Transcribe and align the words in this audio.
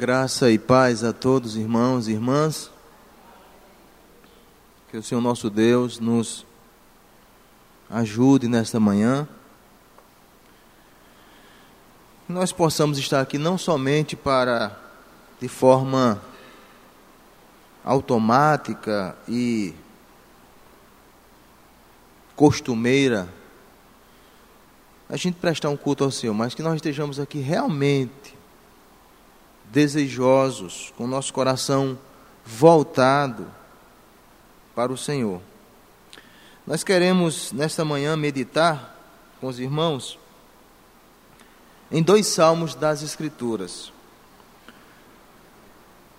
Graça 0.00 0.50
e 0.50 0.58
paz 0.58 1.04
a 1.04 1.12
todos, 1.12 1.56
irmãos 1.56 2.08
e 2.08 2.12
irmãs. 2.12 2.70
Que 4.90 4.96
o 4.96 5.02
Senhor 5.02 5.20
nosso 5.20 5.50
Deus 5.50 6.00
nos 6.00 6.46
ajude 7.90 8.48
nesta 8.48 8.80
manhã. 8.80 9.28
Que 12.26 12.32
nós 12.32 12.50
possamos 12.50 12.96
estar 12.96 13.20
aqui 13.20 13.36
não 13.36 13.58
somente 13.58 14.16
para, 14.16 14.74
de 15.38 15.48
forma 15.48 16.18
automática 17.84 19.14
e 19.28 19.74
costumeira, 22.34 23.28
a 25.10 25.16
gente 25.18 25.34
prestar 25.34 25.68
um 25.68 25.76
culto 25.76 26.04
ao 26.04 26.10
Senhor, 26.10 26.32
mas 26.32 26.54
que 26.54 26.62
nós 26.62 26.76
estejamos 26.76 27.20
aqui 27.20 27.40
realmente 27.40 28.39
desejosos, 29.70 30.92
com 30.96 31.04
o 31.04 31.08
nosso 31.08 31.32
coração 31.32 31.98
voltado 32.44 33.46
para 34.74 34.92
o 34.92 34.96
Senhor. 34.96 35.40
Nós 36.66 36.84
queremos 36.84 37.52
nesta 37.52 37.84
manhã 37.84 38.16
meditar 38.16 38.96
com 39.40 39.46
os 39.46 39.58
irmãos 39.58 40.18
em 41.90 42.02
dois 42.02 42.26
salmos 42.26 42.74
das 42.74 43.02
Escrituras. 43.02 43.92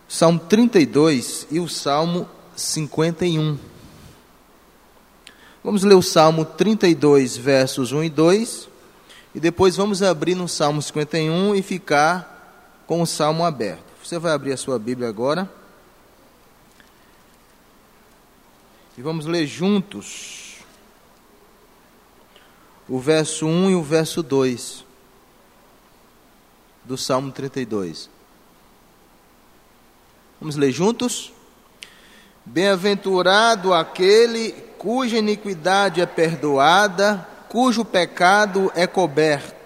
Salmo 0.07 0.39
32 0.39 1.47
e 1.49 1.59
o 1.59 1.69
Salmo 1.69 2.27
51. 2.55 3.57
Vamos 5.63 5.83
ler 5.83 5.95
o 5.95 6.01
Salmo 6.01 6.43
32, 6.43 7.37
versos 7.37 7.91
1 7.91 8.03
e 8.03 8.09
2, 8.09 8.69
e 9.35 9.39
depois 9.39 9.75
vamos 9.77 10.01
abrir 10.03 10.35
no 10.35 10.47
Salmo 10.49 10.81
51 10.81 11.55
e 11.55 11.61
ficar 11.61 12.30
com 12.91 13.01
o 13.01 13.07
Salmo 13.07 13.45
aberto. 13.45 13.85
Você 14.03 14.19
vai 14.19 14.33
abrir 14.33 14.51
a 14.51 14.57
sua 14.57 14.77
Bíblia 14.77 15.07
agora. 15.07 15.49
E 18.97 19.01
vamos 19.01 19.25
ler 19.25 19.47
juntos 19.47 20.57
o 22.89 22.99
verso 22.99 23.47
1 23.47 23.69
e 23.69 23.75
o 23.75 23.81
verso 23.81 24.21
2 24.21 24.83
do 26.83 26.97
Salmo 26.97 27.31
32. 27.31 28.09
Vamos 30.41 30.57
ler 30.57 30.73
juntos? 30.73 31.31
Bem-aventurado 32.43 33.73
aquele 33.73 34.51
cuja 34.77 35.17
iniquidade 35.17 36.01
é 36.01 36.05
perdoada, 36.05 37.25
cujo 37.47 37.85
pecado 37.85 38.69
é 38.75 38.85
coberto. 38.85 39.60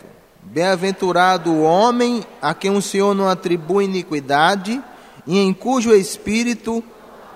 Bem-aventurado 0.46 1.52
o 1.52 1.64
homem 1.64 2.24
a 2.40 2.54
quem 2.54 2.72
o 2.72 2.82
Senhor 2.82 3.16
não 3.16 3.28
atribui 3.28 3.86
iniquidade 3.86 4.82
e 5.26 5.40
em 5.40 5.52
cujo 5.52 5.94
espírito 5.94 6.84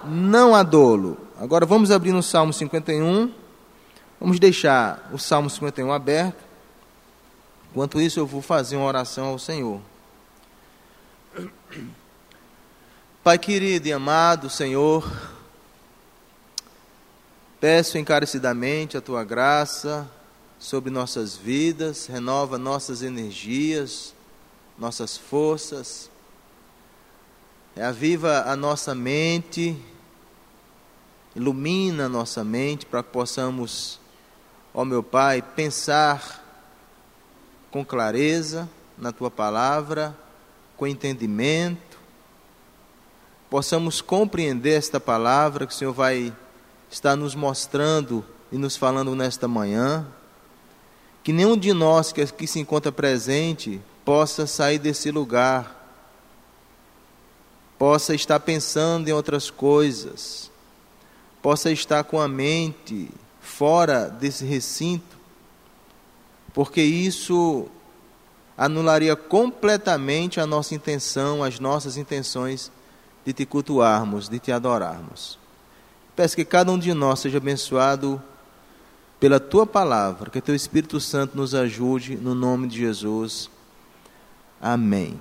não 0.06 0.54
há 0.54 0.62
dolo. 0.62 1.18
Agora 1.38 1.66
vamos 1.66 1.90
abrir 1.90 2.12
no 2.12 2.22
Salmo 2.22 2.54
51. 2.54 3.34
Vamos 4.20 4.40
deixar 4.40 5.10
o 5.12 5.18
Salmo 5.18 5.50
51 5.50 5.92
aberto. 5.92 6.44
Enquanto 7.72 8.00
isso, 8.00 8.20
eu 8.20 8.28
vou 8.28 8.44
fazer 8.44 8.78
uma 8.78 8.86
oração 8.86 9.26
ao 9.26 9.40
Senhor. 9.40 9.82
Pai 13.24 13.40
querido 13.40 13.88
e 13.88 13.94
amado 13.94 14.50
Senhor, 14.50 15.12
peço 17.60 17.98
encarecidamente 17.98 18.96
a 18.98 19.02
tua 19.02 19.24
graça 19.24 20.10
sobre 20.60 20.92
nossas 20.92 21.36
vidas, 21.38 22.06
renova 22.08 22.58
nossas 22.58 23.02
energias, 23.02 24.14
nossas 24.78 25.18
forças, 25.18 26.12
reaviva 27.75 28.44
a 28.46 28.56
nossa 28.56 28.94
mente, 28.94 29.75
ilumina 31.36 32.06
a 32.06 32.09
nossa 32.09 32.44
mente 32.44 32.86
para 32.86 33.02
que 33.02 33.09
possamos, 33.09 34.00
ó 34.74 34.84
meu 34.84 35.02
Pai, 35.02 35.42
pensar 35.42 36.46
com 37.72 37.86
clareza 37.86 38.69
na 38.98 39.12
tua 39.12 39.31
palavra, 39.31 40.18
com 40.75 40.86
entendimento 40.86 41.90
possamos 43.50 44.00
compreender 44.00 44.78
esta 44.78 45.00
palavra 45.00 45.66
que 45.66 45.74
o 45.74 45.75
Senhor 45.75 45.94
vai 45.94 46.31
estar 46.90 47.16
nos 47.16 47.34
mostrando 47.34 48.24
e 48.52 48.58
nos 48.58 48.78
falando 48.78 49.16
nesta 49.16 49.48
manhã. 49.48 50.06
Que 51.29 51.34
nenhum 51.34 51.56
de 51.56 51.73
nós 51.73 52.12
que 52.12 52.22
aqui 52.22 52.47
se 52.47 52.59
encontra 52.59 52.91
presente 52.91 53.79
possa 54.03 54.47
sair 54.47 54.79
desse 54.79 55.12
lugar, 55.12 55.75
possa 57.78 58.16
estar 58.16 58.40
pensando 58.40 59.07
em 59.07 59.12
outras 59.12 59.51
coisas, 59.51 60.50
possa 61.39 61.72
estar 61.72 62.03
com 62.03 62.19
a 62.19 62.28
mente 62.28 63.12
fora 63.39 64.09
desse 64.09 64.44
recinto, 64.44 65.19
porque 66.51 66.81
isso 66.81 67.68
anularia 68.57 69.16
completamente 69.16 70.39
a 70.39 70.47
nossa 70.47 70.73
intenção, 70.73 71.44
as 71.44 71.59
nossas 71.59 71.95
intenções 71.95 72.72
de 73.23 73.34
te 73.34 73.45
cultuarmos, 73.45 74.28
de 74.28 74.39
te 74.39 74.51
adorarmos. 74.51 75.38
Peço 76.16 76.35
que 76.35 76.44
cada 76.44 76.72
um 76.72 76.79
de 76.79 76.91
nós 76.91 77.19
seja 77.19 77.38
abençoado 77.38 78.19
pela 79.19 79.40
tua 79.40 79.68
palavra, 79.68 80.30
que 80.30 80.40
teu 80.40 80.56
Espírito 80.56 81.00
Santo 81.00 81.35
nos 81.35 81.53
ajude 81.53 82.16
no 82.16 82.34
nome 82.34 82.68
de 82.68 82.78
Jesus. 82.78 83.50
Amém. 84.62 85.19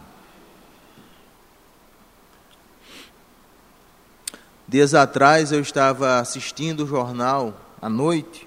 Dias 4.69 4.95
atrás 4.95 5.51
eu 5.51 5.61
estava 5.61 6.19
assistindo 6.21 6.85
o 6.85 6.87
jornal 6.87 7.59
à 7.81 7.89
noite, 7.89 8.47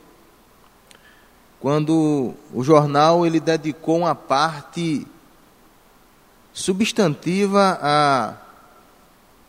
quando 1.60 2.34
o 2.54 2.64
jornal 2.64 3.26
ele 3.26 3.40
dedicou 3.40 4.00
uma 4.00 4.16
parte 4.16 5.06
substantiva 6.54 7.80
a 7.82 8.36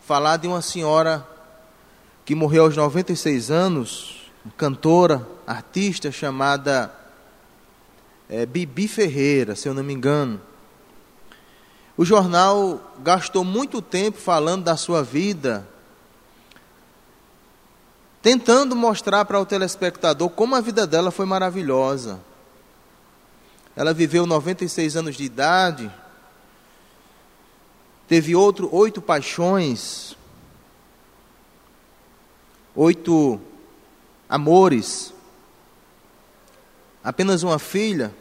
falar 0.01 0.37
de 0.37 0.49
uma 0.49 0.63
senhora 0.63 1.27
que 2.25 2.35
morreu 2.35 2.65
aos 2.65 2.77
96 2.77 3.51
anos, 3.51 4.22
cantora, 4.57 5.27
artista 5.47 6.11
chamada 6.11 6.93
é, 8.29 8.45
Bibi 8.47 8.89
Ferreira, 8.89 9.55
se 9.55 9.69
eu 9.69 9.75
não 9.75 9.85
me 9.85 9.93
engano. 9.93 10.41
O 11.97 12.05
jornal 12.05 12.81
gastou 13.01 13.45
muito 13.45 13.83
tempo 13.83 14.19
falando 14.19 14.65
da 14.65 14.77
sua 14.77 15.03
vida, 15.03 15.69
tentando 18.23 18.75
mostrar 18.75 19.25
para 19.25 19.39
o 19.39 19.47
telespectador 19.47 20.31
como 20.31 20.55
a 20.55 20.61
vida 20.61 20.87
dela 20.87 21.11
foi 21.11 21.27
maravilhosa. 21.27 22.21
Ela 23.77 23.93
viveu 23.93 24.27
96 24.27 24.97
anos 24.97 25.17
de 25.17 25.25
idade, 25.25 25.93
teve 28.09 28.35
outro, 28.35 28.69
oito 28.75 29.01
paixões, 29.01 30.17
oito 32.75 33.41
amores, 34.33 35.13
apenas 37.05 37.43
uma 37.43 37.59
filha, 37.59 38.15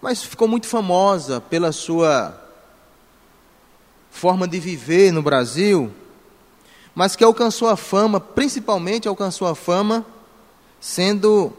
mas 0.00 0.22
ficou 0.22 0.48
muito 0.48 0.66
famosa 0.66 1.42
pela 1.42 1.72
sua 1.72 2.34
forma 4.10 4.48
de 4.48 4.58
viver 4.58 5.12
no 5.12 5.20
Brasil, 5.20 5.92
mas 6.94 7.14
que 7.14 7.22
alcançou 7.22 7.68
a 7.68 7.76
fama, 7.76 8.18
principalmente 8.18 9.06
alcançou 9.06 9.46
a 9.46 9.54
fama 9.54 10.06
sendo 10.80 11.52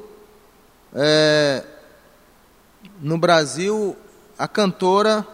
é, 0.91 1.63
no 2.99 3.19
Brasil 3.19 3.95
a 4.39 4.47
cantora 4.47 5.27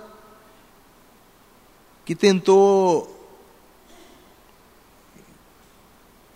que 2.04 2.14
tentou 2.14 3.15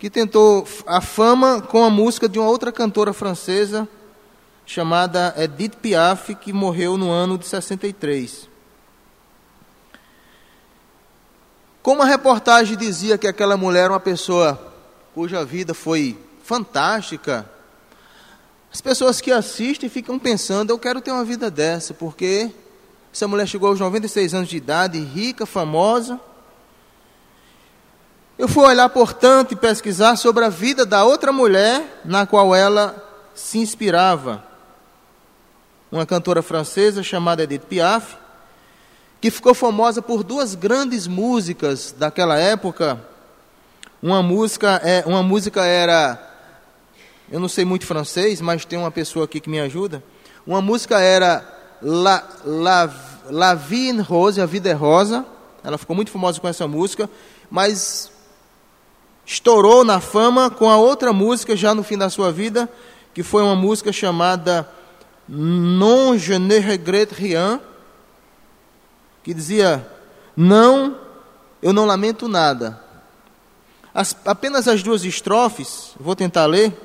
que 0.00 0.08
tentou 0.08 0.66
a 0.86 1.02
fama 1.02 1.60
com 1.60 1.84
a 1.84 1.90
música 1.90 2.26
de 2.26 2.38
uma 2.38 2.48
outra 2.48 2.72
cantora 2.72 3.12
francesa 3.12 3.86
chamada 4.64 5.34
Edith 5.36 5.76
Piaf, 5.76 6.34
que 6.36 6.54
morreu 6.54 6.96
no 6.96 7.10
ano 7.10 7.36
de 7.36 7.46
63. 7.46 8.48
Como 11.82 12.02
a 12.02 12.06
reportagem 12.06 12.78
dizia 12.78 13.18
que 13.18 13.26
aquela 13.26 13.58
mulher 13.58 13.84
era 13.84 13.92
uma 13.92 14.00
pessoa 14.00 14.58
cuja 15.14 15.44
vida 15.44 15.74
foi 15.74 16.18
fantástica, 16.42 17.50
as 18.72 18.80
pessoas 18.80 19.20
que 19.20 19.30
assistem 19.30 19.90
ficam 19.90 20.18
pensando: 20.18 20.70
eu 20.70 20.78
quero 20.78 21.02
ter 21.02 21.10
uma 21.10 21.24
vida 21.26 21.50
dessa, 21.50 21.92
porque 21.92 22.50
essa 23.12 23.28
mulher 23.28 23.46
chegou 23.46 23.68
aos 23.68 23.78
96 23.78 24.32
anos 24.32 24.48
de 24.48 24.56
idade, 24.56 24.98
rica, 24.98 25.44
famosa. 25.44 26.18
Eu 28.40 28.48
fui 28.48 28.64
olhar, 28.64 28.88
portanto, 28.88 29.52
e 29.52 29.54
pesquisar 29.54 30.16
sobre 30.16 30.46
a 30.46 30.48
vida 30.48 30.86
da 30.86 31.04
outra 31.04 31.30
mulher 31.30 32.00
na 32.06 32.24
qual 32.24 32.54
ela 32.54 32.96
se 33.34 33.58
inspirava. 33.58 34.42
Uma 35.92 36.06
cantora 36.06 36.40
francesa 36.40 37.02
chamada 37.02 37.42
Edith 37.42 37.66
Piaf, 37.68 38.16
que 39.20 39.30
ficou 39.30 39.52
famosa 39.52 40.00
por 40.00 40.24
duas 40.24 40.54
grandes 40.54 41.06
músicas 41.06 41.94
daquela 41.98 42.38
época. 42.38 42.98
Uma 44.02 44.22
música, 44.22 44.80
é, 44.82 45.04
uma 45.04 45.22
música 45.22 45.66
era, 45.66 46.18
eu 47.30 47.40
não 47.40 47.48
sei 47.48 47.66
muito 47.66 47.84
francês, 47.84 48.40
mas 48.40 48.64
tem 48.64 48.78
uma 48.78 48.90
pessoa 48.90 49.26
aqui 49.26 49.38
que 49.38 49.50
me 49.50 49.60
ajuda. 49.60 50.02
Uma 50.46 50.62
música 50.62 50.98
era 50.98 51.44
La, 51.82 52.26
La, 52.42 52.90
La 53.28 53.54
Vie 53.54 53.90
en 53.90 54.00
Rose, 54.00 54.40
A 54.40 54.46
Vida 54.46 54.70
é 54.70 54.72
Rosa. 54.72 55.26
Ela 55.62 55.76
ficou 55.76 55.94
muito 55.94 56.10
famosa 56.10 56.40
com 56.40 56.48
essa 56.48 56.66
música, 56.66 57.06
mas 57.50 58.10
estourou 59.30 59.84
na 59.84 60.00
fama 60.00 60.50
com 60.50 60.68
a 60.68 60.76
outra 60.76 61.12
música 61.12 61.54
já 61.54 61.72
no 61.72 61.84
fim 61.84 61.96
da 61.96 62.10
sua 62.10 62.32
vida, 62.32 62.68
que 63.14 63.22
foi 63.22 63.44
uma 63.44 63.54
música 63.54 63.92
chamada 63.92 64.68
Non 65.28 66.18
je 66.18 66.36
ne 66.36 66.58
regrette 66.58 67.14
rien, 67.14 67.60
que 69.22 69.32
dizia: 69.32 69.88
Não, 70.36 70.98
eu 71.62 71.72
não 71.72 71.86
lamento 71.86 72.26
nada. 72.26 72.82
As, 73.94 74.16
apenas 74.24 74.66
as 74.66 74.82
duas 74.82 75.04
estrofes, 75.04 75.94
vou 76.00 76.16
tentar 76.16 76.46
ler, 76.46 76.76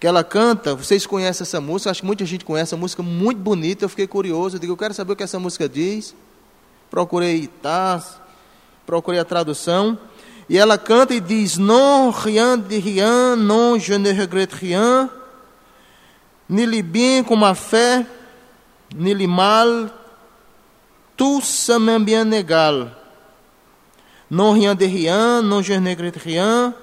que 0.00 0.06
ela 0.06 0.24
canta, 0.24 0.74
vocês 0.74 1.06
conhecem 1.06 1.42
essa 1.42 1.60
música, 1.60 1.90
acho 1.90 2.00
que 2.00 2.06
muita 2.06 2.24
gente 2.24 2.46
conhece, 2.46 2.70
essa 2.70 2.76
música 2.78 3.02
muito 3.02 3.38
bonita, 3.38 3.84
eu 3.84 3.90
fiquei 3.90 4.06
curioso, 4.06 4.56
eu 4.56 4.60
digo, 4.60 4.72
eu 4.72 4.76
quero 4.76 4.94
saber 4.94 5.12
o 5.12 5.16
que 5.16 5.22
essa 5.22 5.38
música 5.38 5.68
diz. 5.68 6.14
Procurei 6.90 7.46
tá, 7.46 8.02
procurei 8.86 9.20
a 9.20 9.24
tradução, 9.24 9.98
e 10.48 10.56
ela 10.56 10.78
canta 10.78 11.14
e 11.14 11.20
diz: 11.20 11.58
Non 11.58 12.10
rien 12.10 12.56
de 12.56 12.78
rien, 12.78 13.36
non 13.36 13.78
je 13.78 13.94
ne 13.94 14.12
regrette 14.12 14.54
rien, 14.54 15.10
ni 16.48 16.64
le 16.64 16.82
bien 16.82 17.24
comme 17.24 17.42
a 17.42 17.54
fait, 17.54 18.06
ni 18.94 19.12
le 19.12 19.26
mal, 19.26 19.90
tout 21.16 21.40
ça 21.40 21.78
m'est 21.78 21.98
bien 21.98 22.30
égal. 22.30 22.92
Non 24.30 24.52
rien 24.52 24.74
de 24.74 24.84
rien, 24.84 25.42
non 25.42 25.62
je 25.62 25.72
ne 25.72 25.90
regrette 25.90 26.16
rien. 26.16 26.74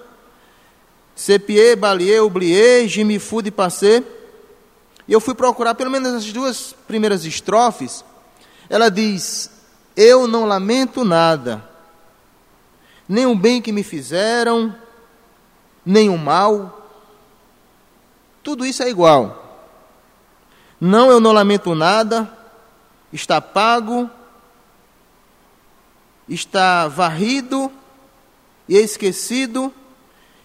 Sepier, 1.16 1.76
balier, 1.76 2.20
oublier, 2.20 2.88
je 2.88 3.02
me 3.04 3.20
fus 3.20 3.44
de 3.44 3.50
passé. 3.50 4.04
E 5.08 5.14
eu 5.14 5.20
fui 5.20 5.36
procurar 5.36 5.76
pelo 5.76 5.92
menos 5.92 6.14
as 6.14 6.32
duas 6.32 6.74
primeiras 6.88 7.26
estrofes. 7.26 8.04
Ela 8.70 8.90
diz: 8.90 9.50
Eu 9.96 10.28
não 10.28 10.46
lamento 10.46 11.04
nada, 11.04 11.64
nem 13.08 13.26
o 13.26 13.36
bem 13.36 13.62
que 13.62 13.72
me 13.72 13.84
fizeram, 13.84 14.76
nem 15.86 16.10
o 16.10 16.18
mal. 16.18 16.90
Tudo 18.42 18.66
isso 18.66 18.84
é 18.84 18.90
igual. 18.90 19.40
Não, 20.80 21.10
eu 21.10 21.20
não 21.20 21.32
lamento 21.32 21.74
nada, 21.74 22.30
está 23.12 23.40
pago, 23.40 24.10
está 26.28 26.88
varrido 26.88 27.72
e 28.68 28.76
esquecido, 28.76 29.74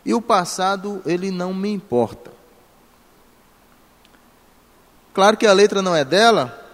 e 0.05 0.14
o 0.14 0.22
passado 0.22 1.02
ele 1.05 1.31
não 1.31 1.52
me 1.52 1.70
importa. 1.70 2.32
Claro 5.12 5.37
que 5.37 5.46
a 5.46 5.52
letra 5.52 5.82
não 5.82 5.94
é 5.94 6.05
dela, 6.05 6.68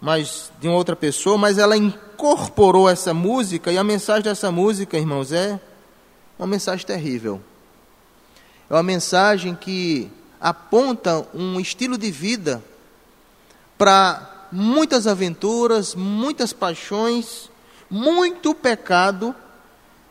mas 0.00 0.50
de 0.60 0.68
outra 0.68 0.96
pessoa, 0.96 1.36
mas 1.36 1.58
ela 1.58 1.76
incorporou 1.76 2.88
essa 2.88 3.12
música, 3.12 3.70
e 3.70 3.78
a 3.78 3.84
mensagem 3.84 4.22
dessa 4.22 4.50
música, 4.50 4.96
irmãos, 4.96 5.30
é 5.32 5.60
uma 6.38 6.46
mensagem 6.46 6.86
terrível. 6.86 7.40
É 8.68 8.74
uma 8.74 8.82
mensagem 8.82 9.54
que 9.54 10.10
aponta 10.40 11.26
um 11.34 11.60
estilo 11.60 11.98
de 11.98 12.10
vida 12.10 12.62
para 13.76 14.48
muitas 14.50 15.06
aventuras, 15.06 15.94
muitas 15.94 16.52
paixões, 16.52 17.50
muito 17.90 18.54
pecado, 18.54 19.34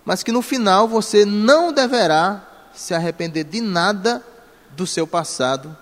mas 0.05 0.21
que 0.21 0.31
no 0.31 0.41
final 0.41 0.87
você 0.87 1.25
não 1.25 1.73
deverá 1.73 2.45
se 2.73 2.93
arrepender 2.93 3.43
de 3.43 3.61
nada 3.61 4.23
do 4.71 4.85
seu 4.85 5.07
passado, 5.07 5.75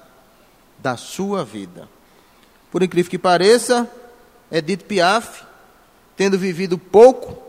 da 0.80 0.96
sua 0.96 1.44
vida. 1.44 1.90
Por 2.78 2.84
incrível 2.84 3.10
que 3.10 3.18
pareça, 3.18 3.90
Edith 4.52 4.84
Piaf, 4.84 5.44
tendo 6.16 6.38
vivido 6.38 6.78
pouco, 6.78 7.42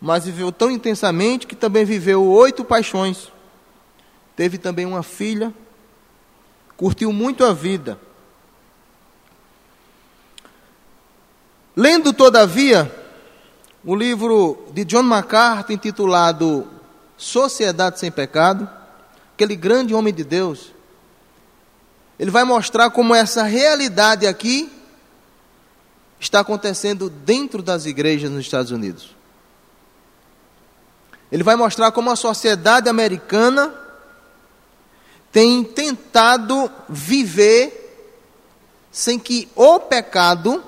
mas 0.00 0.24
viveu 0.24 0.52
tão 0.52 0.70
intensamente 0.70 1.48
que 1.48 1.56
também 1.56 1.84
viveu 1.84 2.24
oito 2.24 2.64
paixões. 2.64 3.32
Teve 4.36 4.56
também 4.56 4.86
uma 4.86 5.02
filha, 5.02 5.52
curtiu 6.76 7.12
muito 7.12 7.44
a 7.44 7.52
vida. 7.52 7.98
Lendo, 11.74 12.12
todavia, 12.12 12.94
o 13.84 13.96
livro 13.96 14.68
de 14.72 14.84
John 14.84 15.02
MacArthur 15.02 15.72
intitulado 15.72 16.68
Sociedade 17.16 17.98
Sem 17.98 18.12
Pecado, 18.12 18.70
aquele 19.34 19.56
grande 19.56 19.92
homem 19.92 20.14
de 20.14 20.22
Deus, 20.22 20.73
ele 22.18 22.30
vai 22.30 22.44
mostrar 22.44 22.90
como 22.90 23.14
essa 23.14 23.42
realidade 23.42 24.26
aqui 24.26 24.70
está 26.18 26.40
acontecendo 26.40 27.10
dentro 27.10 27.62
das 27.62 27.86
igrejas 27.86 28.30
nos 28.30 28.40
Estados 28.40 28.70
Unidos. 28.70 29.14
Ele 31.30 31.42
vai 31.42 31.56
mostrar 31.56 31.90
como 31.90 32.10
a 32.10 32.16
sociedade 32.16 32.88
americana 32.88 33.74
tem 35.32 35.64
tentado 35.64 36.70
viver 36.88 37.80
sem 38.92 39.18
que 39.18 39.48
o 39.56 39.80
pecado 39.80 40.62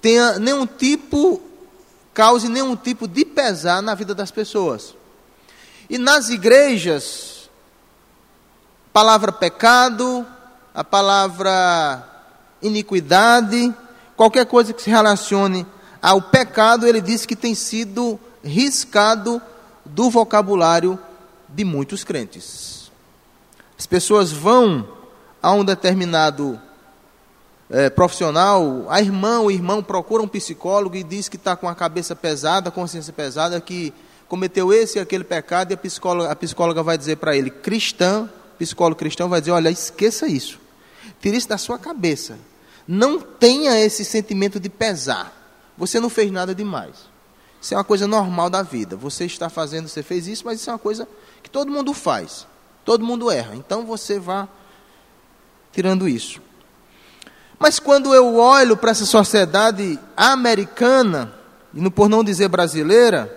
tenha 0.00 0.38
nenhum 0.38 0.64
tipo, 0.64 1.42
cause 2.14 2.48
nenhum 2.48 2.76
tipo 2.76 3.08
de 3.08 3.24
pesar 3.24 3.82
na 3.82 3.96
vida 3.96 4.14
das 4.14 4.30
pessoas. 4.30 4.94
E 5.90 5.98
nas 5.98 6.28
igrejas, 6.28 7.35
palavra 8.96 9.30
pecado, 9.30 10.26
a 10.74 10.82
palavra 10.82 12.02
iniquidade, 12.62 13.74
qualquer 14.16 14.46
coisa 14.46 14.72
que 14.72 14.80
se 14.80 14.88
relacione 14.88 15.66
ao 16.00 16.22
pecado, 16.22 16.86
ele 16.86 17.02
diz 17.02 17.26
que 17.26 17.36
tem 17.36 17.54
sido 17.54 18.18
riscado 18.42 19.38
do 19.84 20.08
vocabulário 20.08 20.98
de 21.46 21.62
muitos 21.62 22.04
crentes. 22.04 22.90
As 23.78 23.84
pessoas 23.84 24.32
vão 24.32 24.88
a 25.42 25.52
um 25.52 25.62
determinado 25.62 26.58
é, 27.68 27.90
profissional, 27.90 28.86
a 28.88 28.98
irmã, 28.98 29.40
o 29.40 29.50
irmão 29.50 29.82
procura 29.82 30.22
um 30.22 30.28
psicólogo 30.28 30.96
e 30.96 31.02
diz 31.02 31.28
que 31.28 31.36
está 31.36 31.54
com 31.54 31.68
a 31.68 31.74
cabeça 31.74 32.16
pesada, 32.16 32.70
a 32.70 32.72
consciência 32.72 33.12
pesada, 33.12 33.60
que 33.60 33.92
cometeu 34.26 34.72
esse 34.72 34.98
e 34.98 35.02
aquele 35.02 35.22
pecado, 35.22 35.72
e 35.72 35.74
a 35.74 35.76
psicóloga, 35.76 36.32
a 36.32 36.34
psicóloga 36.34 36.82
vai 36.82 36.96
dizer 36.96 37.16
para 37.16 37.36
ele, 37.36 37.50
cristão, 37.50 38.30
psicólogo 38.58 38.98
cristão 38.98 39.28
vai 39.28 39.40
dizer, 39.40 39.52
olha, 39.52 39.70
esqueça 39.70 40.26
isso. 40.26 40.58
Tire 41.20 41.36
isso 41.36 41.48
da 41.48 41.58
sua 41.58 41.78
cabeça. 41.78 42.38
Não 42.86 43.20
tenha 43.20 43.78
esse 43.80 44.04
sentimento 44.04 44.60
de 44.60 44.68
pesar. 44.68 45.32
Você 45.76 45.98
não 46.00 46.08
fez 46.08 46.30
nada 46.30 46.54
demais. 46.54 46.94
Isso 47.60 47.74
é 47.74 47.76
uma 47.76 47.84
coisa 47.84 48.06
normal 48.06 48.48
da 48.48 48.62
vida. 48.62 48.96
Você 48.96 49.24
está 49.24 49.48
fazendo, 49.48 49.88
você 49.88 50.02
fez 50.02 50.26
isso, 50.28 50.44
mas 50.44 50.60
isso 50.60 50.70
é 50.70 50.72
uma 50.72 50.78
coisa 50.78 51.08
que 51.42 51.50
todo 51.50 51.70
mundo 51.70 51.92
faz. 51.92 52.46
Todo 52.84 53.04
mundo 53.04 53.30
erra. 53.30 53.56
Então 53.56 53.84
você 53.84 54.18
vá 54.18 54.48
tirando 55.72 56.08
isso. 56.08 56.40
Mas 57.58 57.78
quando 57.78 58.14
eu 58.14 58.36
olho 58.36 58.76
para 58.76 58.90
essa 58.90 59.06
sociedade 59.06 59.98
americana, 60.16 61.34
e 61.74 61.90
por 61.90 62.08
não 62.08 62.22
dizer 62.22 62.48
brasileira, 62.48 63.34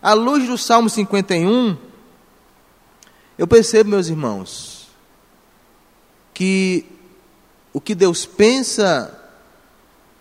à 0.00 0.14
luz 0.14 0.46
do 0.46 0.56
Salmo 0.56 0.88
51, 0.88 1.76
eu 3.38 3.46
percebo, 3.46 3.90
meus 3.90 4.08
irmãos, 4.08 4.88
que 6.34 6.84
o 7.72 7.80
que 7.80 7.94
Deus 7.94 8.26
pensa 8.26 9.16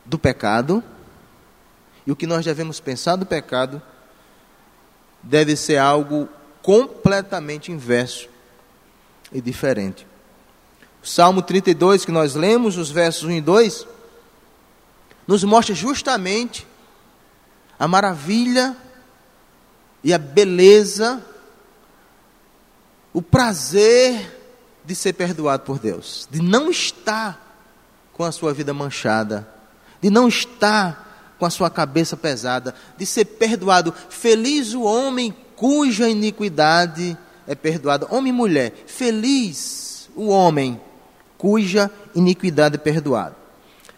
do 0.06 0.20
pecado 0.20 0.84
e 2.06 2.12
o 2.12 2.16
que 2.16 2.28
nós 2.28 2.46
devemos 2.46 2.80
pensar 2.80 3.16
do 3.16 3.26
pecado 3.26 3.82
deve 5.22 5.56
ser 5.56 5.78
algo 5.78 6.30
completamente 6.62 7.72
inverso 7.72 8.30
e 9.32 9.42
diferente. 9.42 10.06
Salmo 11.02 11.42
32, 11.42 12.06
que 12.06 12.12
nós 12.12 12.36
lemos, 12.36 12.78
os 12.78 12.92
versos 12.92 13.24
1 13.24 13.32
e 13.32 13.42
2, 13.42 13.88
nos 15.26 15.44
mostra 15.44 15.74
justamente 15.74 16.68
a 17.80 17.88
maravilha 17.88 18.76
e 20.04 20.14
a 20.14 20.18
beleza, 20.18 21.24
o 23.18 23.22
prazer 23.24 24.32
de 24.86 24.94
ser 24.94 25.14
perdoado 25.14 25.64
por 25.64 25.80
Deus, 25.80 26.28
de 26.30 26.40
não 26.40 26.70
estar 26.70 27.58
com 28.14 28.24
a 28.24 28.32
sua 28.32 28.54
vida 28.54 28.76
manchada, 28.76 29.52
de 30.00 30.12
não 30.12 30.28
estar 30.28 31.34
com 31.40 31.44
a 31.44 31.50
sua 31.50 31.68
cabeça 31.68 32.16
pesada, 32.16 32.76
de 32.96 33.08
ser 33.08 33.26
perdoado. 33.26 33.92
Feliz 34.08 34.76
o 34.76 34.84
homem 34.84 35.36
cuja 35.56 36.08
iniquidade 36.08 37.18
é 37.48 37.56
perdoada. 37.56 38.06
Homem 38.12 38.32
e 38.32 38.36
mulher, 38.36 38.72
feliz 38.86 40.12
o 40.16 40.28
homem 40.28 40.80
cuja 41.40 41.90
iniquidade 42.14 42.76
é 42.76 42.78
perdoada. 42.78 43.36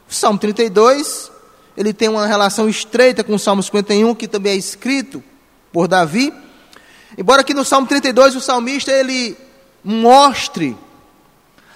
O 0.10 0.14
Salmo 0.14 0.40
32, 0.40 1.30
ele 1.76 1.92
tem 1.92 2.08
uma 2.08 2.26
relação 2.26 2.70
estreita 2.70 3.22
com 3.22 3.36
o 3.36 3.40
Salmo 3.40 3.62
51, 3.62 4.16
que 4.16 4.30
também 4.30 4.54
é 4.54 4.56
escrito 4.56 5.22
por 5.74 5.90
Davi. 5.90 6.34
Embora 7.18 7.42
aqui 7.42 7.54
no 7.54 7.66
Salmo 7.66 7.88
32 7.88 8.36
o 8.36 8.42
salmista 8.42 8.92
ele 8.92 9.38
mostre 9.84 10.78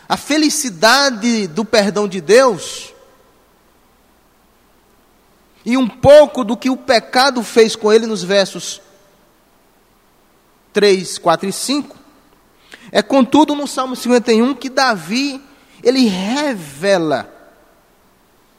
a 0.07 0.17
felicidade 0.17 1.47
do 1.47 1.65
perdão 1.65 2.07
de 2.07 2.21
Deus 2.21 2.93
e 5.65 5.77
um 5.77 5.87
pouco 5.87 6.43
do 6.43 6.57
que 6.57 6.69
o 6.69 6.77
pecado 6.77 7.41
fez 7.41 7.75
com 7.75 7.91
ele 7.91 8.05
nos 8.05 8.21
versos 8.21 8.81
3, 10.73 11.17
4 11.17 11.49
e 11.49 11.53
5. 11.53 11.97
É 12.91 13.01
contudo 13.01 13.55
no 13.55 13.67
Salmo 13.67 13.95
51 13.95 14.53
que 14.55 14.69
Davi 14.69 15.41
ele 15.81 16.05
revela 16.07 17.29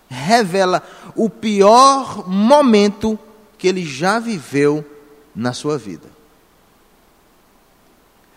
revela 0.08 0.82
o 1.16 1.28
pior 1.28 2.28
momento 2.28 3.18
que 3.58 3.66
ele 3.66 3.84
já 3.84 4.18
viveu 4.18 4.84
na 5.34 5.52
sua 5.52 5.76
vida. 5.76 6.13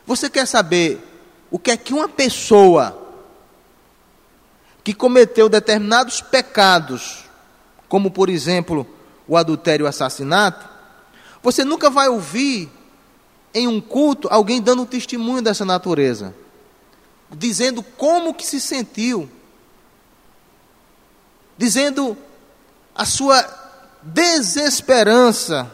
Você 0.07 0.29
quer 0.29 0.47
saber 0.47 1.05
o 1.51 1.59
que 1.59 1.69
é 1.69 1.75
que 1.75 1.93
uma 1.93 2.07
pessoa 2.07 2.97
que 4.81 4.93
cometeu 4.93 5.49
determinados 5.49 6.21
pecados, 6.21 7.25
como 7.89 8.09
por 8.09 8.29
exemplo 8.29 8.87
o 9.27 9.35
adultério 9.35 9.83
e 9.83 9.85
o 9.85 9.89
assassinato, 9.89 10.65
você 11.43 11.65
nunca 11.65 11.89
vai 11.89 12.07
ouvir 12.07 12.71
em 13.53 13.67
um 13.67 13.81
culto 13.81 14.29
alguém 14.31 14.61
dando 14.61 14.83
um 14.83 14.85
testemunho 14.85 15.41
dessa 15.41 15.65
natureza, 15.65 16.33
dizendo 17.29 17.83
como 17.83 18.33
que 18.33 18.45
se 18.45 18.61
sentiu, 18.61 19.29
dizendo 21.57 22.17
a 22.95 23.03
sua 23.03 23.45
desesperança 24.01 25.69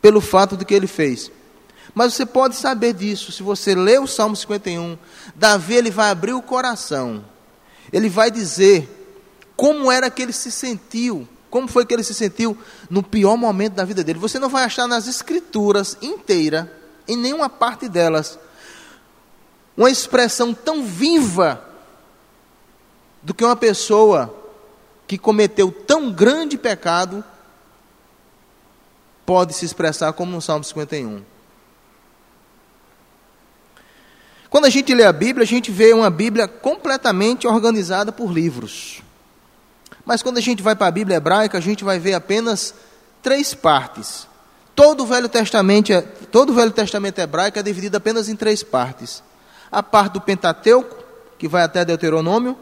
pelo 0.00 0.22
fato 0.22 0.56
de 0.56 0.64
que 0.64 0.72
ele 0.72 0.86
fez. 0.86 1.30
Mas 1.94 2.14
você 2.14 2.26
pode 2.26 2.56
saber 2.56 2.92
disso 2.92 3.32
se 3.32 3.42
você 3.42 3.74
ler 3.74 4.00
o 4.00 4.06
Salmo 4.06 4.36
51. 4.36 4.98
Davi 5.34 5.74
ele 5.74 5.90
vai 5.90 6.10
abrir 6.10 6.32
o 6.32 6.42
coração. 6.42 7.24
Ele 7.92 8.08
vai 8.08 8.30
dizer 8.30 8.92
como 9.56 9.90
era 9.90 10.10
que 10.10 10.22
ele 10.22 10.32
se 10.32 10.50
sentiu, 10.50 11.26
como 11.48 11.66
foi 11.66 11.86
que 11.86 11.94
ele 11.94 12.02
se 12.02 12.14
sentiu 12.14 12.56
no 12.90 13.02
pior 13.02 13.36
momento 13.36 13.74
da 13.74 13.84
vida 13.84 14.04
dele. 14.04 14.18
Você 14.18 14.38
não 14.38 14.48
vai 14.48 14.64
achar 14.64 14.86
nas 14.86 15.06
escrituras 15.06 15.96
inteira, 16.02 16.70
em 17.08 17.16
nenhuma 17.16 17.48
parte 17.48 17.88
delas, 17.88 18.38
uma 19.76 19.90
expressão 19.90 20.52
tão 20.52 20.84
viva 20.84 21.62
do 23.22 23.34
que 23.34 23.44
uma 23.44 23.56
pessoa 23.56 24.34
que 25.06 25.16
cometeu 25.16 25.70
tão 25.70 26.10
grande 26.10 26.58
pecado 26.58 27.24
pode 29.24 29.52
se 29.52 29.64
expressar 29.64 30.12
como 30.12 30.32
no 30.32 30.40
Salmo 30.40 30.64
51. 30.64 31.35
Quando 34.56 34.64
a 34.64 34.70
gente 34.70 34.94
lê 34.94 35.04
a 35.04 35.12
Bíblia, 35.12 35.44
a 35.44 35.46
gente 35.46 35.70
vê 35.70 35.92
uma 35.92 36.08
Bíblia 36.08 36.48
completamente 36.48 37.46
organizada 37.46 38.10
por 38.10 38.32
livros. 38.32 39.02
Mas 40.02 40.22
quando 40.22 40.38
a 40.38 40.40
gente 40.40 40.62
vai 40.62 40.74
para 40.74 40.86
a 40.86 40.90
Bíblia 40.90 41.18
hebraica, 41.18 41.58
a 41.58 41.60
gente 41.60 41.84
vai 41.84 41.98
ver 41.98 42.14
apenas 42.14 42.74
três 43.22 43.52
partes. 43.52 44.26
Todo 44.74 45.02
o 45.02 45.06
Velho 45.06 45.28
Testamento, 45.28 45.92
é, 45.92 46.00
todo 46.00 46.52
o 46.52 46.54
Velho 46.54 46.70
Testamento 46.70 47.18
hebraico 47.18 47.58
é 47.58 47.62
dividido 47.62 47.98
apenas 47.98 48.30
em 48.30 48.34
três 48.34 48.62
partes. 48.62 49.22
A 49.70 49.82
parte 49.82 50.14
do 50.14 50.22
Pentateuco, 50.22 51.04
que 51.38 51.46
vai 51.46 51.62
até 51.62 51.84
Deuteronômio, 51.84 52.56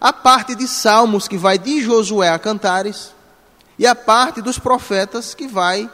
a 0.00 0.12
parte 0.12 0.54
de 0.54 0.68
Salmos, 0.68 1.26
que 1.26 1.36
vai 1.36 1.58
de 1.58 1.82
Josué 1.82 2.28
a 2.28 2.38
Cantares, 2.38 3.12
e 3.76 3.84
a 3.84 3.96
parte 3.96 4.40
dos 4.40 4.60
profetas, 4.60 5.34
que 5.34 5.48
vai 5.48 5.90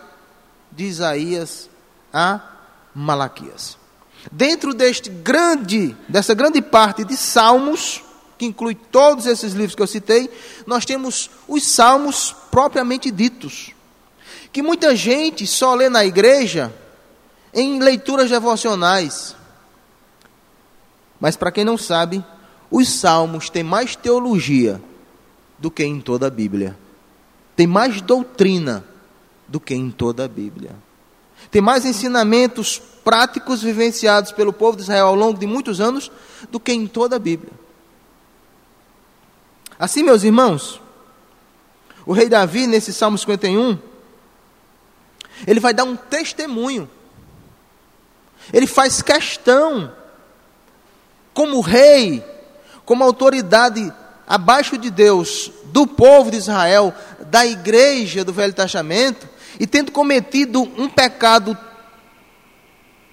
de 0.70 0.84
Isaías 0.84 1.70
a 2.12 2.38
Malaquias. 2.94 3.77
Dentro 4.32 4.74
deste 4.74 5.08
grande, 5.08 5.96
dessa 6.08 6.34
grande 6.34 6.60
parte 6.60 7.04
de 7.04 7.16
Salmos, 7.16 8.02
que 8.36 8.46
inclui 8.46 8.74
todos 8.74 9.26
esses 9.26 9.52
livros 9.52 9.74
que 9.74 9.82
eu 9.82 9.86
citei, 9.86 10.30
nós 10.66 10.84
temos 10.84 11.30
os 11.46 11.66
salmos 11.66 12.34
propriamente 12.50 13.10
ditos, 13.10 13.72
que 14.52 14.62
muita 14.62 14.94
gente 14.94 15.46
só 15.46 15.74
lê 15.74 15.88
na 15.88 16.04
igreja 16.04 16.72
em 17.52 17.80
leituras 17.80 18.30
devocionais. 18.30 19.34
Mas 21.20 21.36
para 21.36 21.50
quem 21.50 21.64
não 21.64 21.76
sabe, 21.76 22.24
os 22.70 22.88
salmos 22.88 23.50
têm 23.50 23.64
mais 23.64 23.96
teologia 23.96 24.80
do 25.58 25.70
que 25.70 25.84
em 25.84 26.00
toda 26.00 26.28
a 26.28 26.30
Bíblia. 26.30 26.78
Tem 27.56 27.66
mais 27.66 28.00
doutrina 28.00 28.84
do 29.48 29.58
que 29.58 29.74
em 29.74 29.90
toda 29.90 30.24
a 30.24 30.28
Bíblia. 30.28 30.70
Tem 31.50 31.62
mais 31.62 31.84
ensinamentos 31.84 32.80
práticos 33.02 33.62
vivenciados 33.62 34.32
pelo 34.32 34.52
povo 34.52 34.76
de 34.76 34.82
Israel 34.82 35.06
ao 35.06 35.14
longo 35.14 35.38
de 35.38 35.46
muitos 35.46 35.80
anos 35.80 36.10
do 36.50 36.60
que 36.60 36.72
em 36.72 36.86
toda 36.86 37.16
a 37.16 37.18
Bíblia. 37.18 37.52
Assim, 39.78 40.02
meus 40.02 40.24
irmãos, 40.24 40.80
o 42.04 42.12
rei 42.12 42.28
Davi, 42.28 42.66
nesse 42.66 42.92
Salmo 42.92 43.16
51, 43.16 43.78
ele 45.46 45.60
vai 45.60 45.72
dar 45.72 45.84
um 45.84 45.96
testemunho. 45.96 46.90
Ele 48.52 48.66
faz 48.66 49.02
questão, 49.02 49.92
como 51.32 51.60
rei, 51.60 52.24
como 52.84 53.04
autoridade 53.04 53.92
abaixo 54.26 54.76
de 54.76 54.90
Deus, 54.90 55.50
do 55.66 55.86
povo 55.86 56.30
de 56.30 56.38
Israel, 56.38 56.94
da 57.26 57.46
igreja 57.46 58.24
do 58.24 58.32
Velho 58.32 58.52
Testamento, 58.52 59.28
e 59.58 59.66
tendo 59.66 59.92
cometido 59.92 60.62
um 60.62 60.88
pecado 60.88 61.56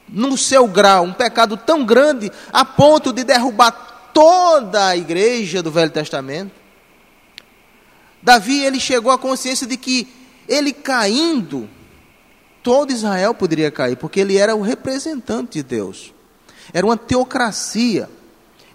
no 0.08 0.38
seu 0.38 0.68
grau, 0.68 1.04
um 1.04 1.14
pecado 1.14 1.58
tão 1.58 1.84
grande 1.84 2.32
a 2.54 2.64
ponto 2.64 3.12
de 3.12 3.24
derrubar 3.24 3.72
toda 4.14 4.88
a 4.88 4.96
igreja 4.96 5.62
do 5.62 5.72
Velho 5.72 5.92
Testamento. 5.92 6.52
Davi 8.22 8.64
ele 8.64 8.80
chegou 8.80 9.12
à 9.12 9.18
consciência 9.18 9.68
de 9.68 9.78
que 9.78 10.08
ele 10.48 10.72
caindo, 10.72 11.68
todo 12.64 12.92
Israel 12.92 13.34
poderia 13.34 13.70
cair, 13.70 13.98
porque 13.98 14.20
ele 14.20 14.38
era 14.38 14.56
o 14.56 14.62
representante 14.62 15.54
de 15.54 15.64
Deus. 15.64 16.14
Era 16.74 16.86
uma 16.86 16.98
teocracia. 16.98 18.10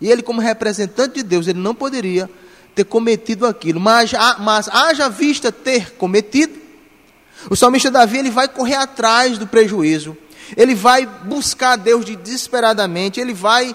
E 0.01 0.11
ele, 0.11 0.23
como 0.23 0.41
representante 0.41 1.17
de 1.17 1.23
Deus, 1.23 1.47
ele 1.47 1.59
não 1.59 1.75
poderia 1.75 2.31
ter 2.75 2.85
cometido 2.85 3.47
aquilo. 3.47 3.81
Mas, 3.81 4.13
mas 4.39 4.69
haja 4.69 5.09
vista 5.09 5.51
ter 5.51 5.95
cometido, 5.95 6.60
o 7.49 7.57
salmista 7.57 7.91
Davi 7.91 8.19
ele 8.19 8.31
vai 8.31 8.49
correr 8.49 8.75
atrás 8.75 9.39
do 9.39 9.47
prejuízo. 9.47 10.17
Ele 10.57 10.75
vai 10.75 11.07
buscar 11.07 11.77
Deus 11.77 12.05
desesperadamente. 12.05 13.21
Ele 13.21 13.33
vai, 13.33 13.75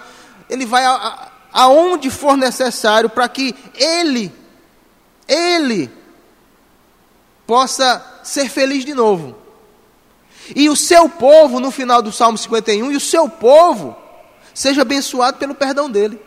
ele 0.49 0.65
vai 0.65 0.85
a, 0.85 1.31
aonde 1.51 2.09
for 2.09 2.35
necessário 2.35 3.09
para 3.09 3.27
que 3.29 3.55
ele, 3.75 4.31
ele, 5.27 5.89
possa 7.47 8.03
ser 8.23 8.49
feliz 8.49 8.83
de 8.83 8.93
novo. 8.93 9.35
E 10.55 10.69
o 10.69 10.75
seu 10.75 11.09
povo, 11.09 11.59
no 11.59 11.71
final 11.71 12.01
do 12.01 12.11
Salmo 12.11 12.37
51, 12.37 12.91
e 12.91 12.95
o 12.95 12.99
seu 12.99 13.27
povo 13.29 13.95
seja 14.53 14.81
abençoado 14.81 15.37
pelo 15.37 15.55
perdão 15.55 15.89
dele. 15.89 16.19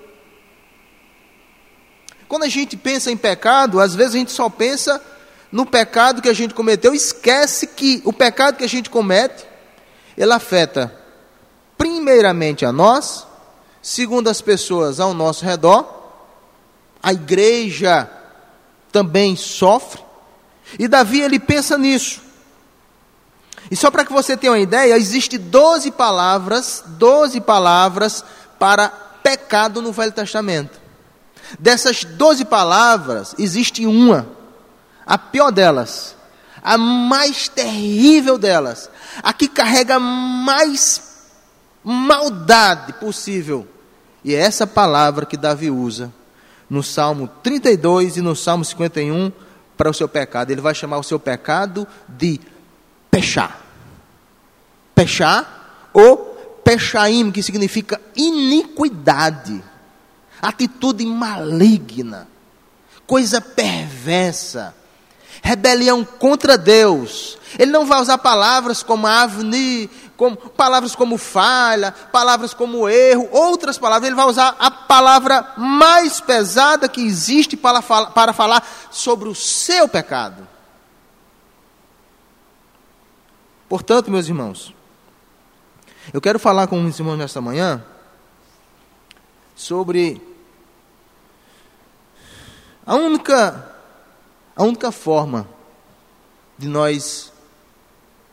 Quando 2.27 2.43
a 2.43 2.49
gente 2.49 2.77
pensa 2.77 3.11
em 3.11 3.17
pecado, 3.17 3.81
às 3.81 3.95
vezes 3.95 4.15
a 4.15 4.19
gente 4.19 4.33
só 4.33 4.51
pensa 4.51 5.01
no 5.51 5.65
pecado 5.65 6.21
que 6.21 6.29
a 6.29 6.35
gente 6.35 6.55
cometeu, 6.55 6.95
esquece 6.95 7.67
que 7.67 8.03
o 8.05 8.13
pecado 8.13 8.57
que 8.57 8.65
a 8.65 8.69
gente 8.69 8.91
comete, 8.91 9.47
ele 10.17 10.33
afeta 10.33 10.95
primeiramente 11.77 12.67
a 12.67 12.73
nós 12.73 13.29
segundo 13.89 14.29
as 14.29 14.41
pessoas 14.41 15.01
ao 15.01 15.15
nosso 15.15 15.45
redor, 15.45 15.87
a 17.03 17.13
igreja 17.13 18.11
também 18.93 19.37
sofre, 19.37 20.03
e 20.79 20.87
Davi 20.87 21.21
ele 21.21 21.39
pensa 21.39 21.79
nisso. 21.79 22.21
E 23.71 23.77
só 23.77 23.91
para 23.91 24.05
que 24.05 24.13
você 24.13 24.37
tenha 24.37 24.53
uma 24.53 24.59
ideia, 24.59 24.97
existe 24.97 25.39
12 25.39 25.91
palavras, 25.93 26.83
12 26.87 27.41
palavras 27.41 28.25
para 28.59 28.89
pecado 28.89 29.81
no 29.81 29.93
Velho 29.93 30.13
Testamento. 30.13 30.79
Dessas 31.59 32.05
12 32.05 32.45
palavras, 32.45 33.35
existe 33.39 33.87
uma, 33.87 34.27
a 35.09 35.17
pior 35.17 35.51
delas, 35.51 36.15
a 36.63 36.77
mais 36.77 37.49
terrível 37.49 38.37
delas, 38.37 38.91
a 39.23 39.33
que 39.33 39.49
carrega 39.49 39.99
mais 39.99 41.25
maldade 41.83 42.93
possível. 42.93 43.67
E 44.23 44.35
é 44.35 44.39
essa 44.39 44.67
palavra 44.67 45.25
que 45.25 45.39
Davi 45.39 45.71
usa 45.71 46.13
no 46.69 46.83
Salmo 46.83 47.27
32 47.43 48.19
e 48.19 48.21
no 48.21 48.37
Salmo 48.37 48.67
51 48.67 49.33
para 49.79 49.89
o 49.89 49.95
seu 49.95 50.07
pecado. 50.07 50.51
Ele 50.51 50.61
vai 50.61 50.75
chamar 50.75 50.99
o 50.99 51.03
seu 51.03 51.19
pecado 51.19 51.87
de 52.07 52.39
pechar. 53.11 53.63
Pechar 54.95 55.91
ou 55.95 56.61
pechaim, 56.63 57.31
que 57.31 57.43
significa 57.43 57.99
iniquidade, 58.15 59.65
atitude 60.43 61.07
maligna, 61.07 62.29
coisa 63.07 63.41
perversa, 63.41 64.75
rebelião 65.43 66.05
contra 66.05 66.59
Deus. 66.59 67.39
Ele 67.59 67.71
não 67.71 67.87
vai 67.87 68.01
usar 68.01 68.19
palavras 68.19 68.83
como 68.83 69.07
avni, 69.07 69.89
como, 70.17 70.37
palavras 70.37 70.95
como 70.95 71.17
falha, 71.17 71.93
palavras 71.93 72.53
como 72.53 72.89
erro, 72.89 73.29
outras 73.31 73.79
palavras. 73.79 74.07
Ele 74.07 74.17
vai 74.17 74.27
usar 74.27 74.57
a 74.59 74.71
palavra 74.71 75.55
mais 75.57 76.21
pesada 76.21 76.89
que 76.89 77.01
existe 77.01 77.57
para, 77.57 77.81
para 77.83 78.33
falar 78.33 78.67
sobre 78.91 79.29
o 79.29 79.35
seu 79.35 79.89
pecado. 79.89 80.47
Portanto, 83.69 84.11
meus 84.11 84.27
irmãos, 84.27 84.75
eu 86.13 86.21
quero 86.21 86.39
falar 86.39 86.67
com 86.67 86.85
os 86.85 86.99
irmãos 86.99 87.19
nesta 87.19 87.41
manhã 87.41 87.85
sobre 89.55 90.23
a 92.87 92.95
única, 92.95 93.71
a 94.59 94.65
única 94.65 94.91
forma 94.91 95.49
de 96.59 96.67
nós 96.67 97.33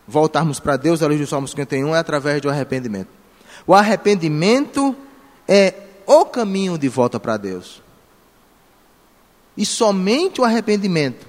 voltarmos 0.07 0.59
para 0.59 0.75
Deus, 0.75 1.03
a 1.03 1.07
luz 1.07 1.19
do 1.19 1.27
Salmo 1.27 1.47
51, 1.47 1.95
é 1.95 1.99
através 1.99 2.41
do 2.41 2.49
arrependimento. 2.49 3.09
O 3.67 3.75
arrependimento 3.75 4.95
é 5.47 5.73
o 6.07 6.25
caminho 6.25 6.77
de 6.77 6.89
volta 6.89 7.19
para 7.19 7.37
Deus. 7.37 7.81
E 9.55 9.65
somente 9.65 10.41
o 10.41 10.43
arrependimento 10.43 11.27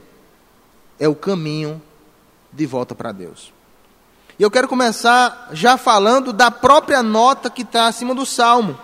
é 0.98 1.06
o 1.06 1.14
caminho 1.14 1.80
de 2.50 2.64
volta 2.64 2.94
para 2.94 3.12
Deus. 3.12 3.52
E 4.38 4.42
eu 4.42 4.50
quero 4.50 4.66
começar 4.66 5.50
já 5.52 5.76
falando 5.76 6.32
da 6.32 6.50
própria 6.50 7.02
nota 7.02 7.50
que 7.50 7.62
está 7.62 7.86
acima 7.86 8.14
do 8.14 8.24
salmo 8.24 8.78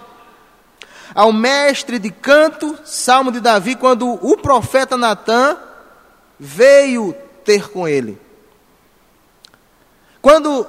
ao 1.15 1.33
mestre 1.33 1.99
de 1.99 2.11
canto, 2.11 2.79
Salmo 2.85 3.31
de 3.31 3.41
Davi, 3.41 3.77
quando 3.77 4.09
o 4.09 4.37
profeta 4.37 4.97
Natã 4.97 5.59
veio 6.45 7.15
ter 7.45 7.71
com 7.71 7.87
ele. 7.87 8.21
Quando, 10.21 10.67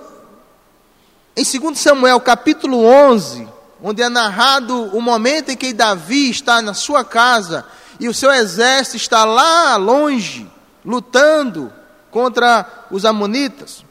em 1.36 1.44
2 1.44 1.80
Samuel 1.80 2.22
capítulo 2.22 2.86
11, 2.86 3.48
onde 3.82 4.04
é 4.04 4.08
narrado 4.08 4.96
o 4.96 5.02
momento 5.02 5.50
em 5.50 5.58
que 5.58 5.74
Davi 5.74 6.30
está 6.30 6.62
na 6.62 6.76
sua 6.76 7.04
casa 7.04 7.66
e 8.00 8.08
o 8.08 8.14
seu 8.14 8.32
exército 8.32 8.98
está 8.98 9.26
lá 9.26 9.76
longe, 9.76 10.48
lutando 10.86 11.74
contra 12.12 12.86
os 12.92 13.04
Amonitas. 13.04 13.84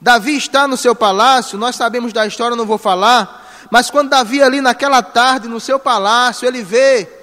Davi 0.00 0.36
está 0.36 0.66
no 0.66 0.76
seu 0.76 0.92
palácio, 0.92 1.56
nós 1.56 1.76
sabemos 1.76 2.12
da 2.12 2.26
história, 2.26 2.56
não 2.56 2.66
vou 2.66 2.78
falar, 2.78 3.48
mas 3.70 3.90
quando 3.90 4.10
Davi, 4.10 4.42
ali 4.42 4.60
naquela 4.60 5.04
tarde, 5.04 5.46
no 5.46 5.60
seu 5.60 5.78
palácio, 5.78 6.48
ele 6.48 6.64
vê 6.64 7.21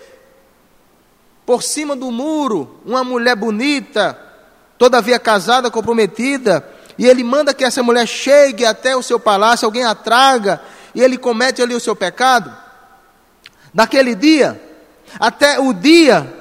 por 1.49 1.63
cima 1.63 1.95
do 1.95 2.11
muro 2.11 2.79
uma 2.85 3.03
mulher 3.03 3.35
bonita, 3.35 4.15
todavia 4.77 5.17
casada, 5.17 5.71
comprometida, 5.71 6.63
e 6.95 7.07
ele 7.07 7.23
manda 7.23 7.55
que 7.55 7.63
essa 7.63 7.81
mulher 7.81 8.07
chegue 8.07 8.63
até 8.63 8.95
o 8.95 9.01
seu 9.01 9.19
palácio, 9.19 9.65
alguém 9.65 9.83
a 9.83 9.95
traga, 9.95 10.61
e 10.93 11.01
ele 11.01 11.17
comete 11.17 11.59
ali 11.59 11.73
o 11.73 11.79
seu 11.79 11.95
pecado. 11.95 12.55
Naquele 13.73 14.13
dia, 14.13 14.61
até 15.19 15.59
o 15.59 15.73
dia 15.73 16.31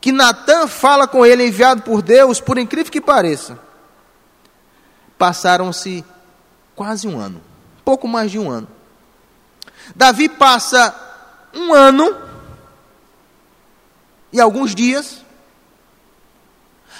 que 0.00 0.10
Natan 0.10 0.66
fala 0.66 1.06
com 1.06 1.24
ele, 1.24 1.46
enviado 1.46 1.82
por 1.82 2.02
Deus, 2.02 2.40
por 2.40 2.58
incrível 2.58 2.90
que 2.90 3.00
pareça, 3.00 3.56
passaram-se 5.16 6.04
quase 6.74 7.06
um 7.06 7.16
ano, 7.16 7.40
pouco 7.84 8.08
mais 8.08 8.28
de 8.28 8.40
um 8.40 8.50
ano. 8.50 8.66
Davi 9.94 10.28
passa 10.28 10.92
um 11.54 11.72
ano 11.72 12.31
e 14.32 14.40
alguns 14.40 14.74
dias 14.74 15.22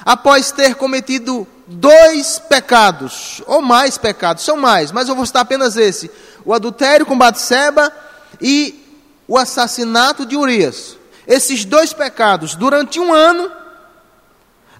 após 0.04 0.50
ter 0.50 0.74
cometido 0.74 1.46
dois 1.66 2.38
pecados, 2.38 3.42
ou 3.46 3.62
mais 3.62 3.96
pecados, 3.96 4.44
são 4.44 4.56
mais, 4.56 4.90
mas 4.92 5.08
eu 5.08 5.16
vou 5.16 5.24
citar 5.26 5.42
apenas 5.42 5.76
esse: 5.76 6.10
o 6.44 6.52
adultério 6.52 7.06
com 7.06 7.16
Batseba 7.16 7.92
e 8.40 8.78
o 9.26 9.38
assassinato 9.38 10.26
de 10.26 10.36
Urias. 10.36 10.98
Esses 11.26 11.64
dois 11.64 11.92
pecados, 11.92 12.54
durante 12.54 12.98
um 12.98 13.14
ano, 13.14 13.50